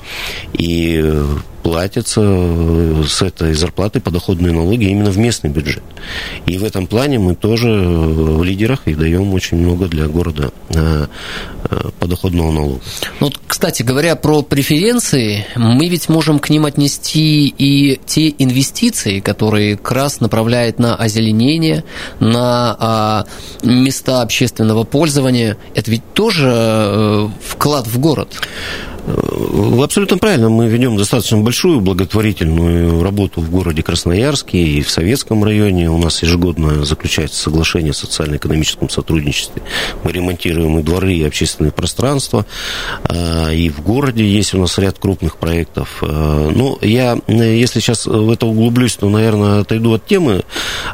И 0.55 1.23
платятся 1.65 2.21
э, 2.23 3.05
с 3.09 3.23
этой 3.23 3.55
зарплаты 3.55 3.99
подоходные 3.99 4.53
налоги 4.53 4.85
именно 4.85 5.11
в 5.11 5.17
местный 5.17 5.49
бюджет. 5.49 5.83
И 6.45 6.59
в 6.59 6.65
этом 6.65 6.87
плане 6.87 7.19
мы 7.19 7.35
тоже 7.35 7.69
э, 7.69 7.83
в 7.83 8.45
лидерах 8.45 8.81
и 8.85 8.95
даем 8.95 9.33
очень 9.33 9.57
много 9.57 9.87
для 9.87 10.07
города 10.07 10.53
э, 10.69 11.07
подоходного 11.99 12.53
налога. 12.53 12.81
Ну, 13.21 13.33
кстати 13.47 13.83
говоря, 13.83 14.15
про 14.15 14.43
преференции, 14.43 15.47
мы 15.57 15.89
ведь 15.89 16.11
можем 16.11 16.39
к 16.39 16.51
ним 16.51 16.67
отнести 16.67 17.49
и 17.49 17.99
те 18.05 18.29
инвестиции, 18.39 19.21
которые 19.21 19.79
КРАС 19.79 20.21
направляет 20.21 20.79
на 20.79 20.95
озеленение, 20.95 21.85
на 22.21 22.77
а, 22.79 23.25
места 23.63 24.21
общественного 24.21 24.85
пользования. 24.85 25.57
Это 25.75 25.91
ведь 25.91 26.13
тоже 26.13 27.31
вклад 27.43 27.87
в 27.87 27.99
город. 27.99 28.29
Вы 29.07 29.85
абсолютно 29.85 30.17
правильно. 30.17 30.49
Мы 30.49 30.67
ведем 30.69 30.97
достаточно 30.97 31.39
большую 31.39 31.81
благотворительную 31.81 33.03
работу 33.03 33.41
в 33.41 33.51
городе 33.51 33.83
Красноярске 33.83 34.59
и 34.59 34.83
в 34.83 34.91
Советском 34.91 35.45
районе. 35.45 35.91
У 35.91 35.99
нас 35.99 36.23
ежегодно 36.23 36.85
заключается 36.85 37.43
соглашение 37.43 37.91
о 37.91 37.95
социально-экономическом 37.95 38.89
сотрудничестве. 38.89 39.63
Мы 40.05 40.13
ремонтируем 40.13 40.79
и 40.79 40.83
дворы, 40.83 41.15
и 41.15 41.25
общественные 41.25 41.73
пространства. 41.73 42.47
А, 43.05 43.51
и 43.51 43.69
в 43.69 43.83
городе 43.83 44.25
есть 44.27 44.55
у 44.55 44.59
нас 44.59 44.79
ряд 44.79 44.99
крупных 44.99 45.37
проектов. 45.37 45.99
А, 46.01 46.51
ну, 46.51 46.79
я, 46.81 47.19
если 47.29 47.81
сейчас 47.81 48.07
в 48.07 48.31
это 48.31 48.47
углублюсь, 48.47 48.97
то, 48.97 49.09
наверное, 49.11 49.61
отойду 49.61 49.93
от 49.93 50.07
темы 50.07 50.45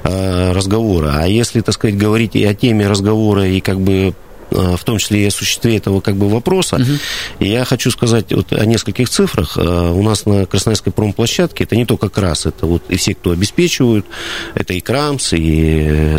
а, 0.02 0.52
разговора. 0.52 1.14
А 1.20 1.28
если, 1.28 1.60
так 1.60 1.74
сказать, 1.74 1.96
говорить 1.96 2.34
и 2.34 2.44
о 2.44 2.54
теме 2.54 2.88
разговора, 2.88 3.46
и 3.46 3.60
как 3.60 3.80
бы 3.80 4.14
в 4.50 4.84
том 4.84 4.98
числе 4.98 5.24
и 5.24 5.26
осуществления 5.26 5.78
этого 5.78 6.00
как 6.00 6.16
бы 6.16 6.28
вопроса. 6.28 6.76
Угу. 6.76 6.92
И 7.40 7.48
я 7.48 7.64
хочу 7.64 7.90
сказать 7.90 8.32
вот 8.32 8.52
о 8.52 8.64
нескольких 8.64 9.08
цифрах. 9.08 9.56
Э, 9.56 9.90
у 9.90 10.02
нас 10.02 10.26
на 10.26 10.46
Красноярской 10.46 10.92
промплощадке 10.92 11.64
это 11.64 11.76
не 11.76 11.86
только 11.86 12.08
КРАС, 12.08 12.46
это 12.46 12.66
вот 12.66 12.82
и 12.88 12.96
все, 12.96 13.14
кто 13.14 13.30
обеспечивают, 13.30 14.06
это 14.54 14.72
и 14.74 14.80
КРАМС, 14.80 15.32
и 15.34 15.86
э, 15.88 16.16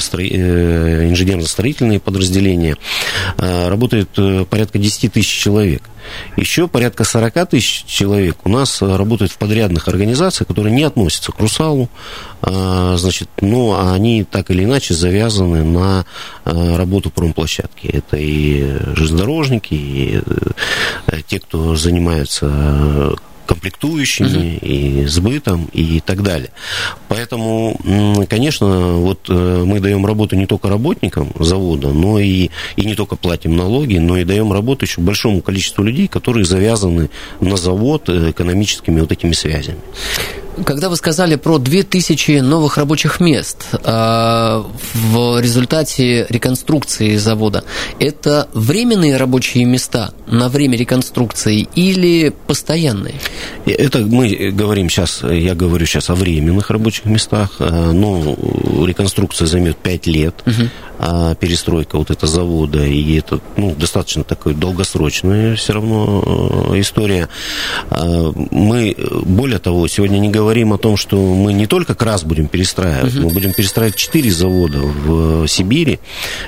инженерно-строительные 1.09 1.99
подразделения. 1.99 2.77
Работает 3.37 4.09
порядка 4.49 4.77
10 4.77 5.13
тысяч 5.13 5.27
человек. 5.27 5.81
Еще 6.37 6.67
порядка 6.67 7.03
40 7.03 7.49
тысяч 7.49 7.83
человек 7.85 8.37
у 8.43 8.49
нас 8.49 8.81
работают 8.81 9.31
в 9.31 9.37
подрядных 9.37 9.87
организациях, 9.87 10.47
которые 10.47 10.73
не 10.73 10.83
относятся 10.83 11.31
к 11.31 11.39
Русалу, 11.39 11.89
а, 12.41 12.95
значит, 12.97 13.29
но 13.39 13.91
они 13.93 14.23
так 14.23 14.51
или 14.51 14.63
иначе 14.63 14.93
завязаны 14.93 15.63
на 15.63 16.05
а, 16.45 16.77
работу 16.77 17.09
промплощадки. 17.09 17.87
Это 17.87 18.17
и 18.17 18.77
железнодорожники, 18.95 19.73
и 19.73 20.21
э, 21.07 21.21
те, 21.27 21.39
кто 21.39 21.75
занимается 21.75 23.15
комплектующими, 23.51 24.55
угу. 24.55 24.65
и 24.65 25.05
сбытом, 25.07 25.69
и 25.73 25.99
так 25.99 26.23
далее. 26.23 26.51
Поэтому, 27.09 27.77
конечно, 28.29 28.93
вот 28.93 29.29
э, 29.29 29.63
мы 29.65 29.81
даем 29.81 30.05
работу 30.05 30.37
не 30.37 30.45
только 30.45 30.69
работникам 30.69 31.31
завода, 31.37 31.89
но 31.89 32.17
и, 32.17 32.49
и 32.77 32.85
не 32.85 32.95
только 32.95 33.17
платим 33.17 33.57
налоги, 33.57 33.97
но 33.97 34.17
и 34.17 34.23
даем 34.23 34.53
работу 34.53 34.85
еще 34.85 35.01
большому 35.01 35.41
количеству 35.41 35.83
людей, 35.83 36.07
которые 36.07 36.45
завязаны 36.45 37.09
на 37.41 37.57
завод 37.57 38.07
э, 38.07 38.31
экономическими 38.31 39.01
вот 39.01 39.11
этими 39.11 39.33
связями. 39.33 39.79
Когда 40.65 40.89
вы 40.89 40.97
сказали 40.97 41.35
про 41.35 41.59
2000 41.59 42.39
новых 42.41 42.77
рабочих 42.77 43.21
мест 43.21 43.67
а, 43.85 44.65
в 44.93 45.39
результате 45.39 46.25
реконструкции 46.29 47.15
завода, 47.15 47.63
это 47.99 48.49
временные 48.53 49.15
рабочие 49.15 49.63
места 49.63 50.13
на 50.27 50.49
время 50.49 50.77
реконструкции 50.77 51.69
или 51.75 52.33
постоянные? 52.47 53.15
Это 53.65 53.99
мы 53.99 54.51
говорим 54.51 54.89
сейчас, 54.89 55.23
я 55.23 55.55
говорю 55.55 55.85
сейчас 55.85 56.09
о 56.09 56.15
временных 56.15 56.69
рабочих 56.69 57.05
местах, 57.05 57.55
а, 57.59 57.93
но 57.93 58.35
реконструкция 58.85 59.47
займет 59.47 59.77
5 59.77 60.07
лет, 60.07 60.35
угу. 60.45 60.69
а 60.99 61.33
перестройка 61.35 61.97
вот 61.97 62.11
этого 62.11 62.29
завода, 62.29 62.85
и 62.85 63.17
это 63.17 63.39
ну, 63.55 63.73
достаточно 63.73 64.25
такой 64.25 64.53
долгосрочная 64.53 65.55
все 65.55 65.73
равно 65.73 66.71
э, 66.73 66.79
история. 66.81 67.29
А, 67.89 68.33
мы, 68.51 68.97
более 69.23 69.59
того, 69.59 69.87
сегодня 69.87 70.17
не 70.17 70.27
говорим 70.27 70.40
говорим 70.41 70.73
о 70.73 70.79
том, 70.79 70.97
что 70.97 71.17
мы 71.17 71.53
не 71.53 71.67
только 71.67 71.93
КРАС 71.93 72.23
будем 72.23 72.47
перестраивать, 72.47 73.15
угу. 73.15 73.27
мы 73.27 73.29
будем 73.29 73.53
перестраивать 73.53 73.95
четыре 73.95 74.31
завода 74.31 74.79
в 74.79 75.47
Сибири. 75.47 75.99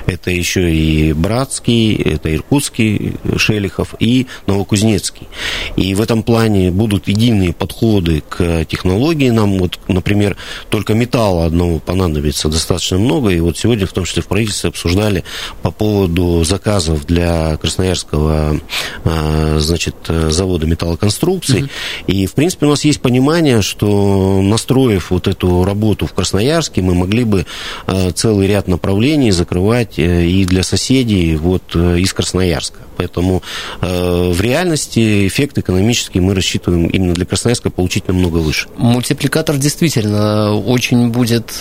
Это 0.06 0.32
еще 0.32 0.74
и 0.74 1.12
Братский, 1.12 1.94
это 1.94 2.34
Иркутский, 2.34 3.14
Шелихов 3.36 3.94
и 4.00 4.26
Новокузнецкий. 4.48 5.28
И 5.76 5.94
в 5.94 6.00
этом 6.00 6.24
плане 6.24 6.72
будут 6.72 7.06
единые 7.06 7.52
подходы 7.52 8.24
к 8.28 8.64
технологии. 8.64 9.30
Нам 9.30 9.58
вот, 9.58 9.78
например, 9.86 10.36
только 10.70 10.94
металла 10.94 11.46
одного 11.46 11.78
понадобится 11.78 12.48
достаточно 12.48 12.98
много. 12.98 13.30
И 13.30 13.38
вот 13.38 13.56
сегодня, 13.56 13.86
в 13.86 13.92
том 13.92 14.06
числе 14.06 14.22
в 14.22 14.26
правительстве, 14.26 14.70
обсуждали 14.70 15.22
по 15.62 15.70
поводу 15.70 16.42
заказов 16.42 17.06
для 17.06 17.56
Красноярского 17.58 18.60
а, 19.04 19.58
значит, 19.60 19.94
завода 20.08 20.66
металлоконструкций. 20.66 21.62
Угу. 21.62 21.70
И, 22.08 22.26
в 22.26 22.34
принципе, 22.34 22.66
у 22.66 22.70
нас 22.70 22.84
есть 22.84 23.00
понимание, 23.00 23.62
что 23.62 23.83
настроив 23.84 25.10
вот 25.10 25.28
эту 25.28 25.64
работу 25.64 26.06
в 26.06 26.12
Красноярске, 26.12 26.82
мы 26.82 26.94
могли 26.94 27.24
бы 27.24 27.46
э, 27.86 28.10
целый 28.12 28.46
ряд 28.46 28.68
направлений 28.68 29.30
закрывать 29.30 29.98
э, 29.98 30.26
и 30.26 30.44
для 30.44 30.62
соседей 30.62 31.36
вот 31.36 31.62
э, 31.74 31.98
из 31.98 32.12
Красноярска. 32.12 32.80
Поэтому 32.96 33.42
в 33.80 34.40
реальности 34.40 35.26
эффект 35.26 35.58
экономический 35.58 36.20
мы 36.20 36.32
рассчитываем 36.32 36.86
именно 36.86 37.12
для 37.12 37.26
Красноярска 37.26 37.68
получить 37.68 38.06
намного 38.06 38.38
выше. 38.38 38.68
Мультипликатор 38.76 39.56
действительно 39.56 40.54
очень 40.54 41.08
будет 41.08 41.60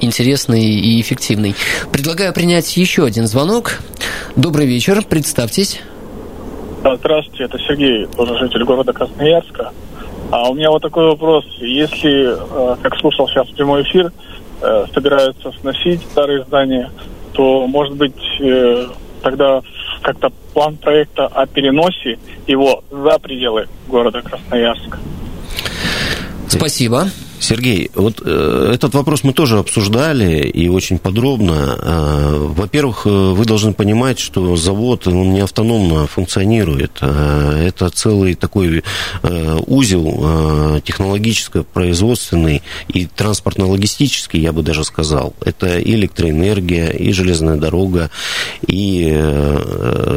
интересный 0.00 0.64
и 0.64 0.98
эффективный. 1.02 1.54
Предлагаю 1.92 2.32
принять 2.32 2.74
еще 2.78 3.04
один 3.04 3.26
звонок. 3.26 3.80
Добрый 4.34 4.66
вечер, 4.66 5.04
представьтесь. 5.06 5.78
Здравствуйте, 6.82 7.44
это 7.44 7.58
Сергей, 7.58 8.06
тоже 8.06 8.38
житель 8.38 8.64
города 8.64 8.92
Красноярска. 8.92 9.72
А 10.32 10.48
у 10.48 10.54
меня 10.54 10.70
вот 10.70 10.80
такой 10.80 11.08
вопрос. 11.08 11.44
Если, 11.58 12.32
э, 12.32 12.76
как 12.82 12.96
слушал 12.96 13.28
сейчас 13.28 13.46
прямой 13.50 13.82
эфир, 13.82 14.10
э, 14.62 14.86
собираются 14.94 15.52
сносить 15.60 16.00
старые 16.10 16.42
здания, 16.44 16.90
то, 17.34 17.66
может 17.66 17.94
быть, 17.96 18.16
э, 18.40 18.86
тогда 19.20 19.60
как-то 20.00 20.30
план 20.54 20.78
проекта 20.78 21.26
о 21.26 21.46
переносе 21.46 22.18
его 22.46 22.82
за 22.90 23.18
пределы 23.18 23.68
города 23.88 24.22
Красноярска. 24.22 24.98
Спасибо. 26.48 27.08
Сергей, 27.42 27.90
вот 27.94 28.22
э, 28.24 28.70
этот 28.72 28.94
вопрос 28.94 29.24
мы 29.24 29.32
тоже 29.32 29.58
обсуждали 29.58 30.46
и 30.46 30.68
очень 30.68 30.98
подробно. 30.98 31.76
Э, 31.76 32.46
во-первых, 32.54 33.02
э, 33.04 33.08
вы 33.08 33.44
должны 33.44 33.72
понимать, 33.72 34.20
что 34.20 34.54
завод 34.54 35.08
он 35.08 35.32
не 35.32 35.40
автономно 35.40 36.06
функционирует. 36.06 37.02
Это 37.02 37.90
целый 37.90 38.34
такой 38.34 38.84
узел 39.66 40.20
э, 40.22 40.80
технологическо-производственный 40.84 42.62
и 42.86 43.06
транспортно-логистический, 43.06 44.40
я 44.40 44.52
бы 44.52 44.62
даже 44.62 44.84
сказал. 44.84 45.34
Это 45.44 45.78
и 45.78 45.94
электроэнергия, 45.94 46.90
и 46.90 47.12
железная 47.12 47.56
дорога, 47.56 48.10
и 48.66 49.20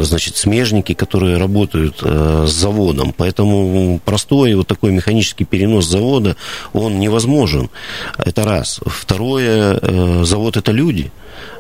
значит, 0.01 0.38
смежники, 0.38 0.93
которые 0.93 1.38
работают 1.38 2.01
с 2.01 2.51
заводом. 2.51 3.13
Поэтому 3.17 3.99
простой 4.05 4.53
вот 4.53 4.67
такой 4.67 4.91
механический 4.91 5.45
перенос 5.45 5.88
завода, 5.88 6.35
он 6.73 6.99
не 6.99 7.09
невозможен. 7.15 7.69
Это 8.17 8.43
раз. 8.43 8.80
Второе, 8.86 9.80
э, 9.82 10.23
завод 10.23 10.58
это 10.58 10.71
люди. 10.71 11.12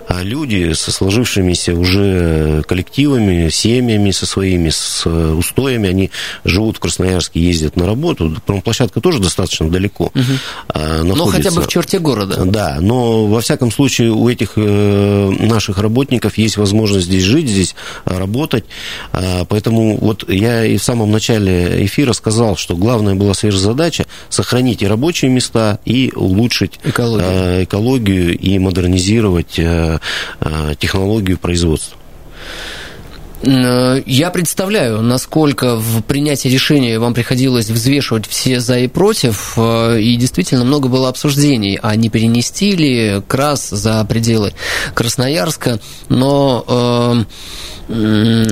А 0.07 0.23
люди 0.23 0.73
со 0.73 0.91
сложившимися 0.91 1.73
уже 1.73 2.63
коллективами, 2.67 3.49
семьями 3.49 4.11
со 4.11 4.25
своими, 4.25 4.69
с 4.69 5.05
устоями, 5.05 5.89
они 5.89 6.11
живут 6.43 6.77
в 6.77 6.79
Красноярске, 6.79 7.39
ездят 7.39 7.75
на 7.75 7.85
работу. 7.85 8.35
Промплощадка 8.45 9.01
тоже 9.01 9.19
достаточно 9.19 9.69
далеко 9.69 10.05
угу. 10.05 10.23
находится. 10.73 11.15
Но 11.15 11.25
хотя 11.25 11.51
бы 11.51 11.61
в 11.61 11.67
черте 11.67 11.99
города. 11.99 12.43
Да, 12.45 12.77
но 12.81 13.25
во 13.25 13.41
всяком 13.41 13.71
случае 13.71 14.11
у 14.11 14.29
этих 14.29 14.53
э, 14.55 15.29
наших 15.39 15.77
работников 15.79 16.37
есть 16.37 16.57
возможность 16.57 17.05
здесь 17.05 17.23
жить, 17.23 17.49
здесь 17.49 17.75
работать. 18.05 18.65
Поэтому 19.11 19.97
вот 19.97 20.29
я 20.29 20.65
и 20.65 20.77
в 20.77 20.83
самом 20.83 21.11
начале 21.11 21.85
эфира 21.85 22.13
сказал, 22.13 22.57
что 22.57 22.75
главная 22.75 23.15
была 23.15 23.33
сверхзадача 23.33 24.05
сохранить 24.29 24.81
и 24.81 24.87
рабочие 24.87 25.31
места, 25.31 25.79
и 25.85 26.11
улучшить 26.15 26.79
экологию, 26.83 27.63
экологию 27.63 28.37
и 28.37 28.59
модернизировать 28.59 29.57
э, 29.57 29.94
э, 29.94 29.94
технологию 30.79 31.37
производства. 31.37 31.97
Э, 33.41 34.01
я 34.05 34.31
представляю, 34.31 35.01
насколько 35.01 35.75
в 35.75 36.01
принятии 36.03 36.47
решения 36.47 36.99
вам 36.99 37.13
приходилось 37.13 37.69
взвешивать 37.69 38.27
все 38.27 38.59
за 38.59 38.79
и 38.79 38.87
против, 38.87 39.57
и 39.57 40.15
действительно 40.17 40.63
много 40.63 40.87
было 40.87 41.09
обсуждений, 41.09 41.79
а 41.81 41.95
не 41.95 42.09
перенести 42.09 42.75
ли 42.75 43.21
КРАС 43.27 43.69
за 43.69 44.03
пределы 44.05 44.53
Красноярска, 44.93 45.79
но 46.09 47.25
э, 47.87 48.45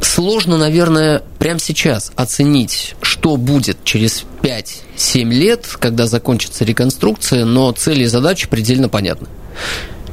сложно, 0.00 0.56
наверное, 0.56 1.22
прямо 1.38 1.60
сейчас 1.60 2.12
оценить, 2.16 2.94
что 3.02 3.36
будет 3.36 3.84
через 3.84 4.24
5-7 4.42 5.24
лет, 5.30 5.66
когда 5.78 6.06
закончится 6.06 6.64
реконструкция, 6.64 7.44
но 7.44 7.72
цели 7.72 8.04
и 8.04 8.06
задачи 8.06 8.48
предельно 8.48 8.88
понятны 8.88 9.28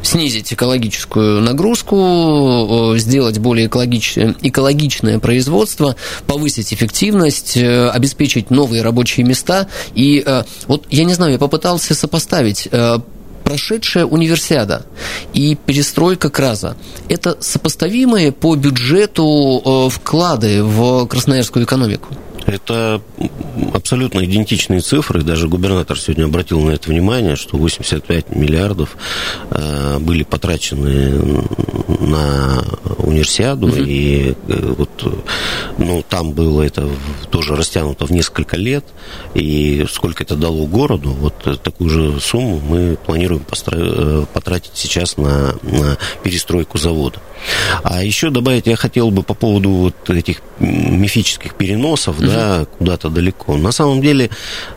снизить 0.05 0.53
экологическую 0.53 1.41
нагрузку, 1.41 2.93
сделать 2.97 3.39
более 3.39 3.67
экологичное, 3.67 4.35
экологичное 4.41 5.19
производство, 5.19 5.95
повысить 6.27 6.73
эффективность, 6.73 7.57
э, 7.57 7.89
обеспечить 7.89 8.51
новые 8.51 8.81
рабочие 8.81 9.25
места. 9.25 9.67
И 9.93 10.23
э, 10.25 10.43
вот 10.67 10.85
я 10.89 11.03
не 11.03 11.13
знаю, 11.13 11.33
я 11.33 11.39
попытался 11.39 11.95
сопоставить 11.95 12.67
э, 12.71 12.99
прошедшая 13.43 14.05
универсиада 14.05 14.85
и 15.33 15.55
перестройка 15.55 16.29
КРАЗа– 16.29 16.77
это 17.09 17.37
сопоставимые 17.39 18.31
по 18.31 18.55
бюджету 18.55 19.89
вклады 19.91 20.63
в 20.63 21.05
красноярскую 21.05 21.65
экономику? 21.65 22.07
Это 22.45 23.01
абсолютно 23.73 24.23
идентичные 24.23 24.81
цифры. 24.81 25.23
Даже 25.23 25.47
губернатор 25.47 25.99
сегодня 25.99 26.25
обратил 26.25 26.61
на 26.61 26.71
это 26.71 26.89
внимание, 26.89 27.35
что 27.35 27.57
85 27.57 28.35
миллиардов 28.35 28.95
э, 29.49 29.97
были 29.99 30.23
потрачены 30.23 31.13
на 31.99 32.63
универсиаду. 32.97 33.67
Угу. 33.67 33.75
И 33.77 34.35
э, 34.47 34.73
вот 34.77 35.25
ну, 35.77 36.03
там 36.07 36.33
было 36.33 36.61
это 36.61 36.87
тоже 37.31 37.55
растянуто 37.55 38.05
в 38.05 38.11
несколько 38.11 38.57
лет. 38.57 38.85
И 39.33 39.85
сколько 39.89 40.23
это 40.23 40.35
дало 40.35 40.67
городу, 40.67 41.11
вот 41.11 41.61
такую 41.63 41.89
же 41.89 42.19
сумму 42.19 42.59
мы 42.59 42.97
планируем 43.05 43.43
э, 43.71 44.25
потратить 44.33 44.71
сейчас 44.75 45.17
на, 45.17 45.55
на 45.63 45.97
перестройку 46.23 46.77
завода. 46.77 47.19
А 47.83 48.03
еще 48.03 48.29
добавить 48.29 48.67
я 48.67 48.75
хотел 48.75 49.11
бы 49.11 49.23
по 49.23 49.33
поводу 49.33 49.69
вот 49.69 50.09
этих 50.09 50.41
мифических 50.59 51.55
переносов, 51.55 52.19
угу. 52.19 52.27
да, 52.27 52.65
куда-то 52.77 53.09
далеко. 53.09 53.57
На 53.57 53.71
самом 53.71 54.01
деле 54.01 54.29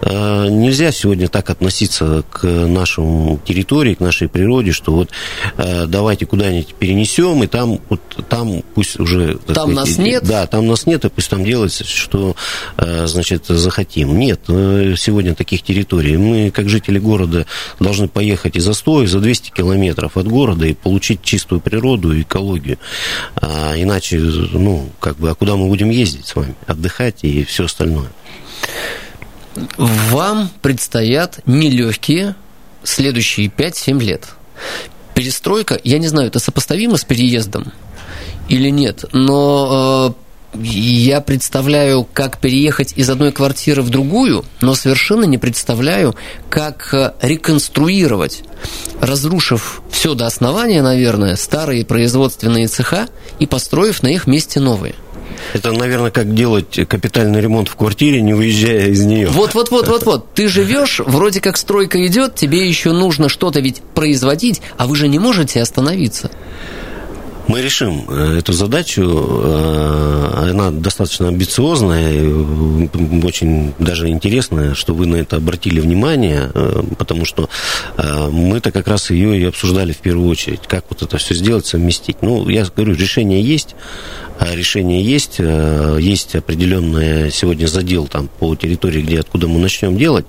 э, 0.02 0.48
нельзя 0.48 0.92
сегодня 0.92 1.28
так 1.28 1.50
относиться 1.50 2.24
к 2.30 2.44
нашему 2.44 3.40
территории, 3.44 3.94
к 3.94 4.00
нашей 4.00 4.28
природе, 4.28 4.72
что 4.72 4.92
вот 4.92 5.10
э, 5.56 5.86
давайте 5.86 6.26
куда-нибудь 6.26 6.74
перенесем, 6.74 7.42
и 7.42 7.46
там 7.46 7.80
вот 7.88 8.00
там 8.28 8.62
пусть 8.74 8.98
уже 8.98 9.38
там 9.38 9.54
сказать, 9.54 9.74
нас 9.74 9.98
нет, 9.98 10.24
да, 10.24 10.46
там 10.46 10.66
нас 10.66 10.86
нет, 10.86 11.04
и 11.04 11.08
пусть 11.08 11.30
там 11.30 11.44
делается, 11.44 11.84
что 11.84 12.34
э, 12.76 13.06
значит 13.06 13.46
захотим. 13.46 14.18
Нет, 14.18 14.40
сегодня 14.46 15.34
таких 15.34 15.62
территорий. 15.62 16.16
Мы 16.16 16.50
как 16.50 16.68
жители 16.68 16.98
города 16.98 17.46
должны 17.78 18.08
поехать 18.08 18.56
и 18.56 18.60
за 18.60 18.74
100, 18.74 19.04
и 19.04 19.06
за 19.06 19.20
200 19.20 19.50
километров 19.50 20.16
от 20.16 20.26
города 20.26 20.66
и 20.66 20.74
получить 20.74 21.22
чистую 21.22 21.60
природу 21.60 22.12
и 22.12 22.22
экологию 22.22 22.47
экологию. 22.48 22.78
А, 23.36 23.74
иначе, 23.76 24.18
ну, 24.18 24.88
как 25.00 25.16
бы, 25.16 25.30
а 25.30 25.34
куда 25.34 25.56
мы 25.56 25.68
будем 25.68 25.90
ездить 25.90 26.26
с 26.26 26.36
вами? 26.36 26.54
Отдыхать 26.66 27.18
и 27.22 27.44
все 27.44 27.64
остальное. 27.64 28.08
Вам 29.76 30.50
предстоят 30.62 31.40
нелегкие 31.46 32.34
следующие 32.84 33.48
5-7 33.48 34.00
лет. 34.02 34.28
Перестройка, 35.14 35.80
я 35.82 35.98
не 35.98 36.08
знаю, 36.08 36.28
это 36.28 36.38
сопоставимо 36.38 36.96
с 36.96 37.04
переездом 37.04 37.72
или 38.48 38.70
нет, 38.70 39.04
но 39.12 40.14
э, 40.16 40.27
я 40.54 41.20
представляю, 41.20 42.06
как 42.12 42.38
переехать 42.38 42.94
из 42.96 43.08
одной 43.10 43.32
квартиры 43.32 43.82
в 43.82 43.90
другую, 43.90 44.44
но 44.60 44.74
совершенно 44.74 45.24
не 45.24 45.38
представляю, 45.38 46.14
как 46.48 46.92
э, 46.92 47.12
реконструировать, 47.20 48.42
разрушив 49.00 49.82
все 49.90 50.14
до 50.14 50.26
основания, 50.26 50.82
наверное, 50.82 51.36
старые 51.36 51.84
производственные 51.84 52.68
цеха 52.68 53.08
и 53.38 53.46
построив 53.46 54.02
на 54.02 54.08
их 54.08 54.26
месте 54.26 54.58
новые. 54.60 54.94
Это, 55.52 55.72
наверное, 55.72 56.10
как 56.10 56.34
делать 56.34 56.80
капитальный 56.88 57.40
ремонт 57.40 57.68
в 57.68 57.76
квартире, 57.76 58.20
не 58.20 58.34
выезжая 58.34 58.88
из 58.88 59.04
нее. 59.04 59.28
Вот, 59.28 59.54
вот, 59.54 59.70
вот, 59.70 59.88
вот, 59.88 60.04
вот. 60.04 60.34
Ты 60.34 60.48
живешь, 60.48 61.00
вроде 61.00 61.40
как 61.40 61.56
стройка 61.56 62.04
идет, 62.06 62.34
тебе 62.34 62.66
еще 62.68 62.92
нужно 62.92 63.28
что-то 63.28 63.60
ведь 63.60 63.82
производить, 63.94 64.60
а 64.76 64.86
вы 64.86 64.96
же 64.96 65.08
не 65.08 65.18
можете 65.18 65.60
остановиться. 65.62 66.30
Мы 67.48 67.62
решим 67.62 68.04
э, 68.08 68.38
эту 68.38 68.52
задачу. 68.52 69.02
Э, 69.42 70.50
она 70.50 70.70
достаточно 70.70 71.28
амбициозная, 71.28 72.22
очень 73.24 73.72
даже 73.78 74.10
интересная, 74.10 74.74
что 74.74 74.94
вы 74.94 75.06
на 75.06 75.16
это 75.16 75.36
обратили 75.36 75.80
внимание, 75.80 76.50
э, 76.54 76.82
потому 76.98 77.24
что 77.24 77.48
мы-то 78.30 78.70
как 78.70 78.86
раз 78.86 79.10
ее 79.10 79.40
и 79.40 79.44
обсуждали 79.44 79.92
в 79.92 79.98
первую 79.98 80.28
очередь, 80.28 80.60
как 80.66 80.84
вот 80.90 81.02
это 81.02 81.16
все 81.16 81.34
сделать, 81.34 81.66
совместить. 81.66 82.18
Ну, 82.20 82.48
я 82.48 82.66
говорю, 82.66 82.94
решение 82.94 83.42
есть, 83.42 83.74
решение 84.54 85.02
есть, 85.02 85.36
э, 85.38 85.98
есть 86.00 86.34
определенный 86.34 87.30
сегодня 87.30 87.66
задел 87.66 88.06
там 88.06 88.28
по 88.28 88.54
территории, 88.54 89.02
где 89.02 89.20
откуда 89.20 89.48
мы 89.48 89.58
начнем 89.58 89.96
делать. 89.96 90.26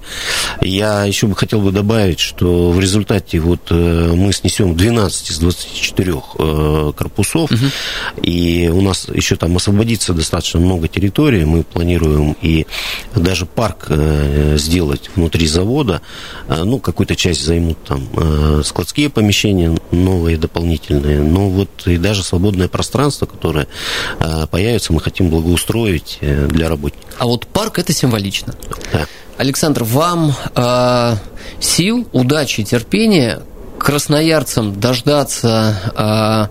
Я 0.62 1.06
еще 1.06 1.28
бы 1.28 1.36
хотел 1.36 1.62
бы 1.62 1.72
добавить, 1.72 2.20
что 2.20 2.72
в 2.72 2.80
результате 2.80 3.40
вот 3.40 3.68
э, 3.70 4.14
мы 4.16 4.34
снесем 4.34 4.76
12 4.76 5.30
из 5.30 5.40
24 5.40 6.14
э, 6.40 6.94
корпусов, 6.96 7.52
угу. 7.52 7.66
и 8.22 8.70
у 8.74 8.82
нас 8.82 9.08
еще 9.10 9.36
там 9.36 9.56
освободится 9.58 10.14
достаточно 10.14 10.60
много 10.60 10.88
территорий, 10.88 11.46
мы 11.46 11.64
планируем 11.64 12.36
и 12.42 12.66
даже 13.16 13.46
парк 13.46 13.88
сделать 14.56 15.10
внутри 15.16 15.48
завода, 15.48 16.02
ну, 16.48 16.80
какую-то 16.80 17.16
часть 17.16 17.44
займут 17.44 17.78
там 17.84 18.64
складские 18.64 19.10
помещения 19.10 19.78
новые, 19.92 20.38
дополнительные, 20.38 21.22
но 21.22 21.50
вот 21.50 21.70
и 21.86 21.98
даже 21.98 22.24
свободное 22.24 22.68
пространство, 22.68 23.26
которое 23.26 23.68
Э, 24.20 24.48
появится, 24.50 24.94
мы 24.94 25.00
хотим 25.00 25.30
благоустроить 25.30 26.18
э, 26.22 26.48
для 26.48 26.70
работников. 26.70 27.10
А 27.18 27.26
вот 27.26 27.48
парк 27.48 27.80
это 27.80 27.94
символично. 27.94 28.56
Да. 28.92 29.06
Александр, 29.38 29.84
вам 29.84 30.34
э, 30.56 31.16
сил, 31.60 32.08
удачи, 32.12 32.64
терпения, 32.64 33.42
красноярцам 33.78 34.80
дождаться 34.80 36.50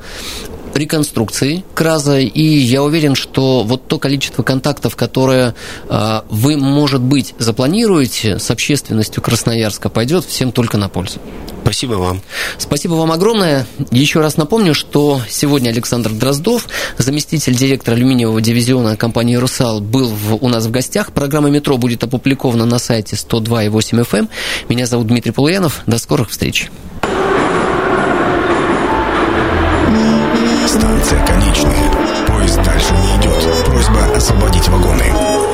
э, 0.74 0.76
реконструкции 0.78 1.64
КРАЗа, 1.74 2.18
и 2.20 2.42
я 2.42 2.82
уверен, 2.82 3.14
что 3.14 3.62
вот 3.64 3.86
то 3.88 3.98
количество 3.98 4.42
контактов, 4.42 4.96
которое 4.96 5.54
э, 5.88 6.20
вы, 6.30 6.56
может 6.56 7.02
быть, 7.02 7.34
запланируете 7.38 8.38
с 8.38 8.50
общественностью 8.50 9.22
Красноярска, 9.22 9.88
пойдет 9.88 10.24
всем 10.24 10.52
только 10.52 10.78
на 10.78 10.88
пользу. 10.88 11.20
Спасибо 11.68 11.94
вам. 11.96 12.22
Спасибо 12.56 12.94
вам 12.94 13.12
огромное. 13.12 13.66
Еще 13.90 14.20
раз 14.20 14.38
напомню, 14.38 14.72
что 14.72 15.20
сегодня 15.28 15.68
Александр 15.68 16.10
Дроздов, 16.10 16.66
заместитель 16.96 17.54
директора 17.54 17.94
алюминиевого 17.94 18.40
дивизиона 18.40 18.96
компании 18.96 19.36
«Русал», 19.36 19.82
был 19.82 20.08
в, 20.08 20.36
у 20.42 20.48
нас 20.48 20.64
в 20.64 20.70
гостях. 20.70 21.12
Программа 21.12 21.50
«Метро» 21.50 21.76
будет 21.76 22.02
опубликована 22.02 22.64
на 22.64 22.78
сайте 22.78 23.16
102.8 23.16 24.00
FM. 24.02 24.18
Эм. 24.18 24.28
Меня 24.70 24.86
зовут 24.86 25.08
Дмитрий 25.08 25.32
Полуянов. 25.32 25.82
До 25.86 25.98
скорых 25.98 26.30
встреч. 26.30 26.70
Станция 30.66 31.26
конечная. 31.26 32.26
Поезд 32.28 32.62
дальше 32.62 32.92
не 32.94 33.20
идет. 33.20 33.64
Просьба 33.66 34.16
освободить 34.16 34.66
вагоны. 34.68 35.47